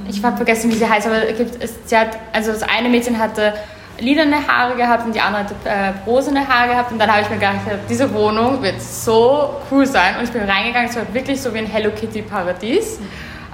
Ich 0.08 0.24
habe 0.24 0.36
vergessen, 0.36 0.72
wie 0.72 0.76
sie 0.76 0.88
heißt, 0.88 1.08
aber 1.08 1.28
es, 1.28 1.74
sie 1.86 1.98
hat, 1.98 2.18
also 2.32 2.52
das 2.52 2.64
eine 2.64 2.90
Mädchen 2.90 3.18
hatte 3.18 3.54
lilane 4.00 4.48
Haare 4.48 4.76
gehabt 4.76 5.06
und 5.06 5.16
die 5.16 5.22
andere 5.22 5.44
hatte 5.44 5.56
äh, 5.66 5.94
rosene 6.06 6.48
Haare 6.48 6.70
gehabt 6.70 6.92
und 6.92 7.00
dann 7.00 7.12
habe 7.12 7.22
ich 7.22 7.30
mir 7.30 7.36
gedacht, 7.36 7.60
diese 7.90 8.12
Wohnung 8.14 8.62
wird 8.62 8.82
so 8.82 9.62
cool 9.72 9.86
sein 9.86 10.18
und 10.18 10.24
ich 10.24 10.32
bin 10.32 10.44
reingegangen, 10.44 10.90
es 10.90 10.96
war 10.96 11.12
wirklich 11.14 11.42
so 11.42 11.54
wie 11.54 11.60
ein 11.60 11.66
Hello 11.66 11.92
Kitty 11.92 12.22
Paradies. 12.22 13.00
Mhm. 13.00 13.06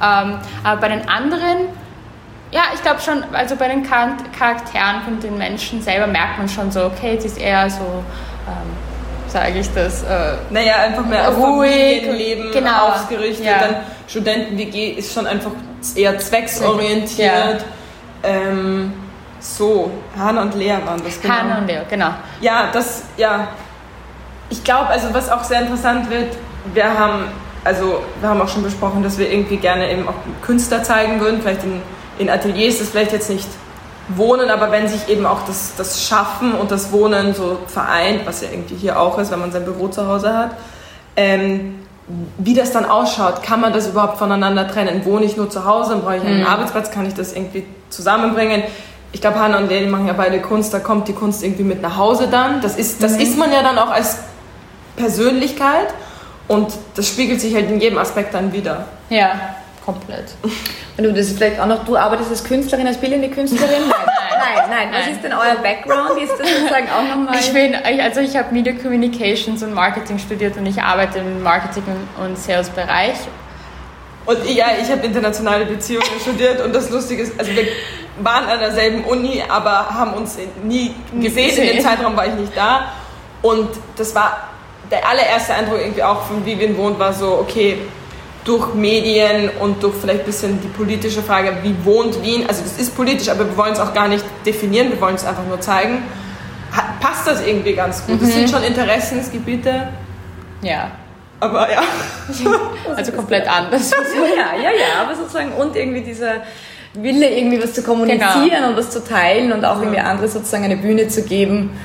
Ähm, 0.02 0.40
aber 0.64 0.82
bei 0.82 0.90
den 0.90 1.08
anderen, 1.08 1.68
ja, 2.52 2.64
ich 2.74 2.82
glaube 2.82 3.02
schon, 3.02 3.24
also 3.34 3.56
bei 3.56 3.68
den 3.68 3.84
Charakteren 3.84 5.02
von 5.04 5.20
den 5.22 5.38
Menschen 5.38 5.82
selber 5.82 6.08
merkt 6.08 6.38
man 6.38 6.50
schon 6.50 6.72
so, 6.72 6.86
okay, 6.86 7.16
es 7.18 7.26
ist 7.26 7.40
eher 7.40 7.70
so... 7.70 8.04
Ähm, 8.48 8.79
sage 9.32 9.60
ich 9.60 9.74
das. 9.74 10.04
Äh, 10.04 10.38
naja, 10.50 10.76
einfach 10.78 11.06
mehr 11.06 11.30
ruhig, 11.30 12.02
Familienleben 12.02 12.52
genau, 12.52 12.90
ausgerichtet. 12.90 13.46
Ja. 13.46 13.60
Dann 13.60 13.76
Studenten-WG 14.08 14.92
ist 14.92 15.14
schon 15.14 15.28
einfach 15.28 15.52
eher 15.96 16.18
zwecksorientiert. 16.18 17.62
Ja. 17.62 18.30
Ähm, 18.30 18.94
so, 19.40 19.92
Hanna 20.18 20.42
und 20.42 20.56
Lea 20.56 20.78
waren 20.86 21.02
das, 21.04 21.22
genau. 21.22 21.34
Hanna 21.34 21.60
und 21.60 21.68
Lea, 21.68 21.82
genau. 21.90 22.10
Ja, 22.42 22.70
das, 22.74 23.04
ja. 23.18 23.48
Ich 24.50 24.64
glaube, 24.64 24.88
also 24.88 25.14
was 25.14 25.32
auch 25.32 25.44
sehr 25.44 25.62
interessant 25.62 26.10
wird, 26.10 26.36
wir 26.74 27.00
haben, 27.00 27.26
also 27.64 28.04
wir 28.20 28.30
haben 28.30 28.42
auch 28.42 28.50
schon 28.50 28.64
besprochen, 28.64 29.04
dass 29.04 29.18
wir 29.18 29.32
irgendwie 29.32 29.58
gerne 29.58 29.90
eben 29.92 30.08
auch 30.08 30.16
Künstler 30.42 30.84
zeigen 30.84 31.20
würden, 31.20 31.42
vielleicht 31.42 31.64
in, 31.64 31.82
in 32.18 32.30
Ateliers, 32.30 32.80
das 32.80 32.90
vielleicht 32.90 33.14
jetzt 33.14 33.30
nicht 33.30 33.48
Wohnen, 34.16 34.50
aber 34.50 34.72
wenn 34.72 34.88
sich 34.88 35.08
eben 35.08 35.26
auch 35.26 35.46
das, 35.46 35.74
das 35.78 36.04
Schaffen 36.04 36.54
und 36.54 36.72
das 36.72 36.92
Wohnen 36.92 37.34
so 37.34 37.60
vereint, 37.68 38.26
was 38.26 38.42
ja 38.42 38.50
irgendwie 38.52 38.76
hier 38.76 39.00
auch 39.00 39.18
ist, 39.20 39.32
wenn 39.32 39.40
man 39.40 39.52
sein 39.52 39.66
Büro 39.66 39.88
zu 39.88 40.08
Hause 40.08 40.36
hat, 40.36 40.52
ähm, 41.16 41.80
wie 42.40 42.56
das 42.56 42.72
dann 42.72 42.86
ausschaut, 42.86 43.44
kann 43.44 43.62
man 43.62 43.72
das 43.72 43.88
überhaupt 43.88 44.18
voneinander 44.18 44.68
trennen? 44.68 45.06
Wohne 45.06 45.26
ich 45.26 45.38
nur 45.38 45.50
zu 45.50 45.66
Hause, 45.66 45.98
brauche 45.98 46.18
ich 46.18 46.24
einen 46.24 46.40
mhm. 46.40 46.48
Arbeitsplatz, 46.48 46.90
kann 46.90 47.06
ich 47.06 47.14
das 47.14 47.34
irgendwie 47.34 47.66
zusammenbringen? 47.90 48.64
Ich 49.12 49.22
glaube, 49.22 49.40
Hannah 49.40 49.58
und 49.60 49.70
Lady 49.70 49.86
machen 49.86 50.08
ja 50.08 50.14
beide 50.14 50.40
Kunst, 50.40 50.74
da 50.74 50.80
kommt 50.80 51.08
die 51.08 51.14
Kunst 51.14 51.44
irgendwie 51.44 51.64
mit 51.64 51.82
nach 51.82 51.98
Hause 51.98 52.28
dann. 52.30 52.62
Das 52.62 52.76
ist, 52.76 53.04
das 53.04 53.14
mhm. 53.14 53.20
ist 53.22 53.38
man 53.38 53.52
ja 53.52 53.62
dann 53.62 53.78
auch 53.78 53.92
als 53.92 54.18
Persönlichkeit 54.96 55.94
und 56.48 56.72
das 56.96 57.08
spiegelt 57.08 57.42
sich 57.42 57.54
halt 57.54 57.70
in 57.70 57.80
jedem 57.80 58.00
Aspekt 58.00 58.34
dann 58.34 58.54
wieder. 58.54 58.86
Ja 59.10 59.56
komplett. 59.94 60.26
Und 60.98 61.04
du, 61.04 61.12
das 61.12 61.28
ist 61.28 61.38
vielleicht 61.38 61.60
auch 61.60 61.66
noch, 61.66 61.86
du 61.86 61.98
arbeitest 61.98 62.30
als 62.30 62.44
Künstlerin, 62.44 62.88
als 62.88 62.98
bildende 62.98 63.30
Künstlerin? 63.30 63.88
Nein, 63.90 64.70
nein, 64.70 64.90
nein. 64.92 65.02
Was 65.02 65.08
ist 65.08 65.24
denn 65.24 65.34
euer 65.34 65.56
Background? 65.62 66.22
Ist 66.22 66.34
das 66.38 66.48
sozusagen 66.48 66.88
auch 66.90 67.16
nochmal? 67.16 67.40
Ich 67.40 67.52
bin, 67.54 67.76
also 67.76 68.20
ich 68.22 68.36
habe 68.36 68.54
Media 68.54 68.74
Communications 68.74 69.64
und 69.64 69.74
Marketing 69.74 70.20
studiert 70.20 70.58
und 70.58 70.66
ich 70.66 70.82
arbeite 70.82 71.20
im 71.20 71.42
Marketing- 71.42 71.84
und 72.24 72.38
Sales-Bereich. 72.38 73.18
Und 74.26 74.38
ja, 74.50 74.68
ich 74.80 74.92
habe 74.92 75.06
internationale 75.06 75.66
Beziehungen 75.66 76.06
studiert 76.22 76.62
und 76.62 76.76
das 76.76 76.90
Lustige 76.90 77.24
ist, 77.24 77.40
also 77.40 77.52
wir 77.52 77.66
waren 78.22 78.46
an 78.46 78.60
derselben 78.60 79.04
Uni, 79.06 79.42
aber 79.48 79.90
haben 79.90 80.14
uns 80.14 80.38
nie 80.64 80.94
gesehen. 81.20 81.58
In 81.58 81.78
dem 81.78 81.84
Zeitraum 81.84 82.16
war 82.16 82.28
ich 82.28 82.34
nicht 82.34 82.56
da. 82.56 82.92
Und 83.42 83.70
das 83.96 84.14
war 84.14 84.50
der 84.92 85.08
allererste 85.08 85.54
Eindruck 85.54 85.80
irgendwie 85.80 86.04
auch 86.04 86.24
von 86.24 86.46
Vivian 86.46 86.78
wohnt, 86.78 87.00
war 87.00 87.14
so, 87.14 87.40
okay, 87.40 87.78
durch 88.50 88.74
Medien 88.74 89.52
und 89.60 89.84
durch 89.84 89.94
vielleicht 90.02 90.22
ein 90.22 90.26
bisschen 90.26 90.60
die 90.60 90.70
politische 90.70 91.22
Frage, 91.22 91.58
wie 91.62 91.76
wohnt 91.86 92.20
Wien, 92.24 92.48
also 92.48 92.64
das 92.64 92.80
ist 92.80 92.96
politisch, 92.96 93.30
aber 93.30 93.46
wir 93.46 93.56
wollen 93.56 93.74
es 93.74 93.80
auch 93.80 93.94
gar 93.94 94.08
nicht 94.08 94.26
definieren, 94.44 94.90
wir 94.90 95.00
wollen 95.00 95.14
es 95.14 95.24
einfach 95.24 95.46
nur 95.46 95.62
zeigen, 95.62 96.00
passt 97.00 97.28
das 97.28 97.46
irgendwie 97.46 97.74
ganz 97.74 98.04
gut. 98.08 98.20
Mhm. 98.20 98.26
Das 98.26 98.34
sind 98.34 98.50
schon 98.50 98.64
Interessensgebiete. 98.64 99.90
Ja. 100.64 100.90
Aber 101.40 101.72
ja. 101.72 101.84
also 102.96 103.12
komplett 103.12 103.48
anders. 103.48 103.92
ja, 104.36 104.60
ja, 104.60 104.72
ja, 104.72 105.04
aber 105.04 105.16
sozusagen 105.16 105.52
und 105.52 105.76
irgendwie 105.76 106.02
dieser 106.02 106.42
Wille, 106.96 107.30
irgendwie 107.30 107.62
was 107.62 107.74
zu 107.74 107.84
kommunizieren 107.84 108.50
genau. 108.50 108.70
und 108.70 108.78
was 108.78 108.90
zu 108.90 109.04
teilen 109.04 109.52
und 109.52 109.64
auch 109.64 109.80
irgendwie 109.80 110.00
andere 110.00 110.28
sozusagen 110.28 110.64
eine 110.64 110.78
Bühne 110.78 111.08
zu 111.08 111.22
geben 111.22 111.78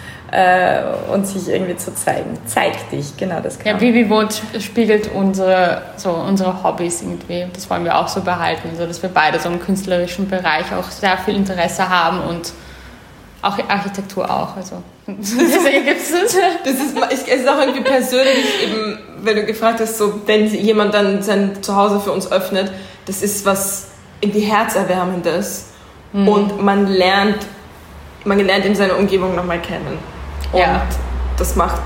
und 1.13 1.27
sich 1.27 1.49
irgendwie 1.49 1.77
zu 1.77 1.95
zeigen. 1.95 2.39
Zeig 2.47 2.91
dich, 2.91 3.17
genau 3.17 3.41
das 3.41 3.59
kann. 3.59 3.75
Ja, 3.75 3.81
Vivi 3.81 4.09
Wohnt 4.11 4.43
spiegelt 4.59 5.11
unsere, 5.15 5.83
so 5.97 6.11
unsere 6.11 6.65
Hobbys 6.65 7.03
irgendwie. 7.03 7.47
Das 7.53 7.71
wollen 7.71 7.85
wir 7.85 7.97
auch 7.97 8.09
so 8.09 8.21
behalten, 8.21 8.69
also 8.71 8.87
dass 8.87 9.01
wir 9.03 9.11
beide 9.11 9.39
so 9.39 9.49
im 9.49 9.61
künstlerischen 9.61 10.29
Bereich 10.29 10.73
auch 10.77 10.91
sehr 10.91 11.17
viel 11.19 11.37
Interesse 11.37 11.89
haben 11.89 12.21
und 12.21 12.53
auch 13.43 13.59
Architektur 13.69 14.29
auch. 14.29 14.57
Also 14.57 14.83
deswegen 15.07 15.85
gibt 15.85 16.01
es 16.01 16.11
das. 16.11 16.37
Das 16.65 16.75
ist, 16.75 17.29
es 17.29 17.41
ist 17.41 17.49
auch 17.49 17.61
irgendwie 17.61 17.83
persönlich 17.83 18.45
eben, 18.65 18.99
wenn 19.23 19.37
du 19.37 19.45
gefragt 19.45 19.81
hast, 19.81 19.99
so 19.99 20.23
wenn 20.27 20.47
jemand 20.47 20.95
dann 20.95 21.23
sein 21.23 21.63
Zuhause 21.63 22.01
für 22.01 22.11
uns 22.11 22.33
öffnet, 22.33 22.73
das 23.07 23.23
ist 23.23 23.45
was 23.45 23.89
irgendwie 24.21 24.41
herzerwärmendes 24.41 25.67
mhm. 26.13 26.29
und 26.29 26.63
man 26.63 26.87
lernt, 26.87 27.47
man 28.25 28.39
lernt 28.39 28.65
eben 28.65 28.75
seine 28.75 28.95
Umgebung 28.95 29.37
nochmal 29.37 29.61
kennen. 29.61 29.99
Und 30.53 30.61
ja. 30.61 30.83
das 31.39 31.57
macht, 31.57 31.81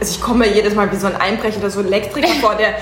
also 0.00 0.12
ich 0.12 0.20
komme 0.20 0.48
jedes 0.48 0.74
Mal 0.74 0.90
wie 0.90 0.96
so 0.96 1.06
ein 1.06 1.16
Einbrecher 1.16 1.58
oder 1.58 1.70
so 1.70 1.80
ein 1.80 1.86
Elektriker 1.86 2.28
vor, 2.40 2.54
der 2.54 2.74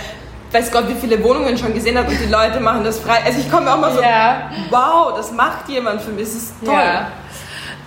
weiß 0.53 0.71
Gott, 0.73 0.89
wie 0.89 0.95
viele 0.95 1.23
Wohnungen 1.23 1.57
schon 1.57 1.73
gesehen 1.73 1.97
hat 1.97 2.09
und 2.09 2.19
die 2.21 2.31
Leute 2.31 2.61
machen 2.61 2.85
das 2.85 2.99
frei. 2.99 3.21
Also 3.25 3.39
ich 3.39 3.51
komme 3.51 3.73
auch 3.73 3.79
mal 3.79 3.93
so, 3.93 4.01
yeah. 4.01 4.51
wow, 4.71 5.15
das 5.17 5.33
macht 5.33 5.69
jemand 5.69 6.03
für 6.03 6.11
mich, 6.11 6.25
das 6.25 6.35
ist 6.35 6.53
toll. 6.65 6.75
Yeah. 6.75 7.13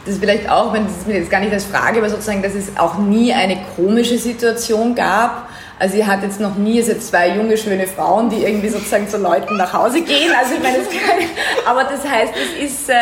Das 0.05 0.15
ist 0.15 0.19
vielleicht 0.19 0.49
auch, 0.49 0.73
wenn 0.73 0.85
das 0.85 1.05
mir 1.05 1.17
jetzt 1.17 1.31
gar 1.31 1.39
nicht 1.39 1.53
als 1.53 1.65
Frage, 1.65 1.99
aber 1.99 2.09
sozusagen, 2.09 2.41
dass 2.41 2.55
es 2.55 2.77
auch 2.77 2.97
nie 2.97 3.33
eine 3.33 3.57
komische 3.75 4.17
Situation 4.17 4.95
gab, 4.95 5.47
also 5.83 5.97
ihr 5.97 6.07
hat 6.07 6.23
jetzt 6.23 6.39
noch 6.39 6.55
nie, 6.55 6.79
es 6.79 6.85
sind 6.85 7.03
zwei 7.03 7.35
junge, 7.35 7.57
schöne 7.57 7.85
Frauen, 7.87 8.29
die 8.29 8.45
irgendwie 8.45 8.69
sozusagen 8.69 9.09
zu 9.09 9.17
Leuten 9.17 9.57
nach 9.57 9.73
Hause 9.73 10.01
gehen. 10.01 10.31
Also 10.33 10.53
ich 10.53 10.63
meine, 10.63 10.77
das 10.77 10.87
kann, 10.87 11.19
aber 11.65 11.83
das 11.83 12.09
heißt, 12.09 12.33
es 12.57 12.71
ist, 12.71 12.89
äh, 12.89 12.93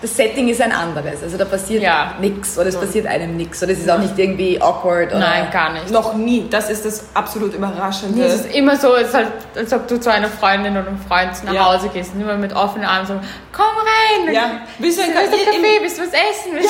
das 0.00 0.16
Setting 0.16 0.48
ist 0.48 0.60
ein 0.60 0.70
anderes. 0.70 1.20
Also 1.20 1.36
da 1.36 1.44
passiert 1.44 1.82
ja. 1.82 2.14
nichts 2.20 2.56
oder 2.56 2.68
es 2.68 2.76
passiert 2.76 3.08
einem 3.08 3.36
nichts 3.36 3.60
oder 3.60 3.72
es 3.72 3.80
ist 3.80 3.90
auch 3.90 3.98
nicht 3.98 4.16
irgendwie 4.16 4.62
awkward. 4.62 5.08
Oder 5.08 5.18
Nein, 5.18 5.48
gar 5.50 5.72
nicht. 5.72 5.90
Noch 5.90 6.14
nie. 6.14 6.46
Das 6.48 6.70
ist 6.70 6.84
das 6.84 7.06
absolut 7.12 7.54
Überraschende. 7.54 8.22
es 8.22 8.34
ist 8.34 8.54
immer 8.54 8.76
so, 8.76 8.94
es 8.94 9.08
ist 9.08 9.14
halt, 9.14 9.32
als 9.56 9.72
ob 9.72 9.88
du 9.88 9.98
zu 9.98 10.12
einer 10.12 10.28
Freundin 10.28 10.76
oder 10.76 10.86
einem 10.86 11.00
Freund 11.00 11.32
nach 11.42 11.52
ja. 11.52 11.74
Hause 11.74 11.88
gehst 11.88 12.14
und 12.14 12.20
immer 12.20 12.36
mit 12.36 12.54
offenen 12.54 12.86
Armen 12.86 13.04
so, 13.04 13.14
komm 13.50 13.66
rein! 13.66 14.32
Ja. 14.32 14.60
Willst 14.78 14.96
du 14.96 15.02
ein 15.02 15.12
Kaffee? 15.12 15.80
Willst 15.80 15.98
du 15.98 16.02
was 16.02 16.10
essen? 16.10 16.52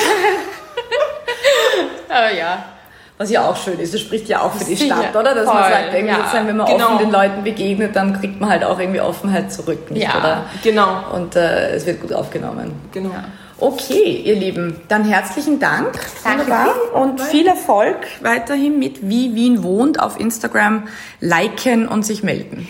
aber 2.09 2.33
ja. 2.33 2.72
Was 3.17 3.29
ja 3.29 3.47
auch 3.47 3.55
schön 3.55 3.79
ist, 3.79 3.93
das 3.93 4.01
spricht 4.01 4.27
ja 4.27 4.41
auch 4.41 4.51
für 4.53 4.65
die 4.65 4.75
Sicher, 4.75 4.95
Stadt, 4.95 5.15
oder? 5.15 5.35
Dass 5.35 5.45
voll, 5.45 5.53
man 5.53 5.71
sagt, 5.71 5.93
irgendwie 5.93 6.07
ja, 6.07 6.17
sozusagen, 6.17 6.47
wenn 6.47 6.57
man 6.57 6.67
genau. 6.67 6.85
offen 6.85 6.97
den 6.97 7.11
Leuten 7.11 7.43
begegnet, 7.43 7.95
dann 7.95 8.19
kriegt 8.19 8.41
man 8.41 8.49
halt 8.49 8.63
auch 8.63 8.79
irgendwie 8.79 9.01
Offenheit 9.01 9.51
zurück, 9.53 9.91
nicht, 9.91 10.03
ja, 10.03 10.17
oder? 10.17 10.45
genau. 10.63 11.03
Und 11.13 11.35
äh, 11.35 11.75
es 11.75 11.85
wird 11.85 12.01
gut 12.01 12.11
aufgenommen. 12.11 12.73
Genau. 12.91 13.11
Okay, 13.59 14.21
ihr 14.25 14.35
Lieben, 14.35 14.81
dann 14.87 15.05
herzlichen 15.05 15.59
Dank. 15.59 15.93
Danke. 16.23 16.51
Und 16.93 17.21
viel 17.21 17.47
Erfolg 17.47 17.97
weiterhin 18.21 18.79
mit 18.79 19.07
Wie 19.07 19.35
Wien 19.35 19.63
wohnt 19.63 20.01
auf 20.01 20.19
Instagram 20.19 20.87
liken 21.21 21.87
und 21.87 22.03
sich 22.03 22.23
melden. 22.23 22.67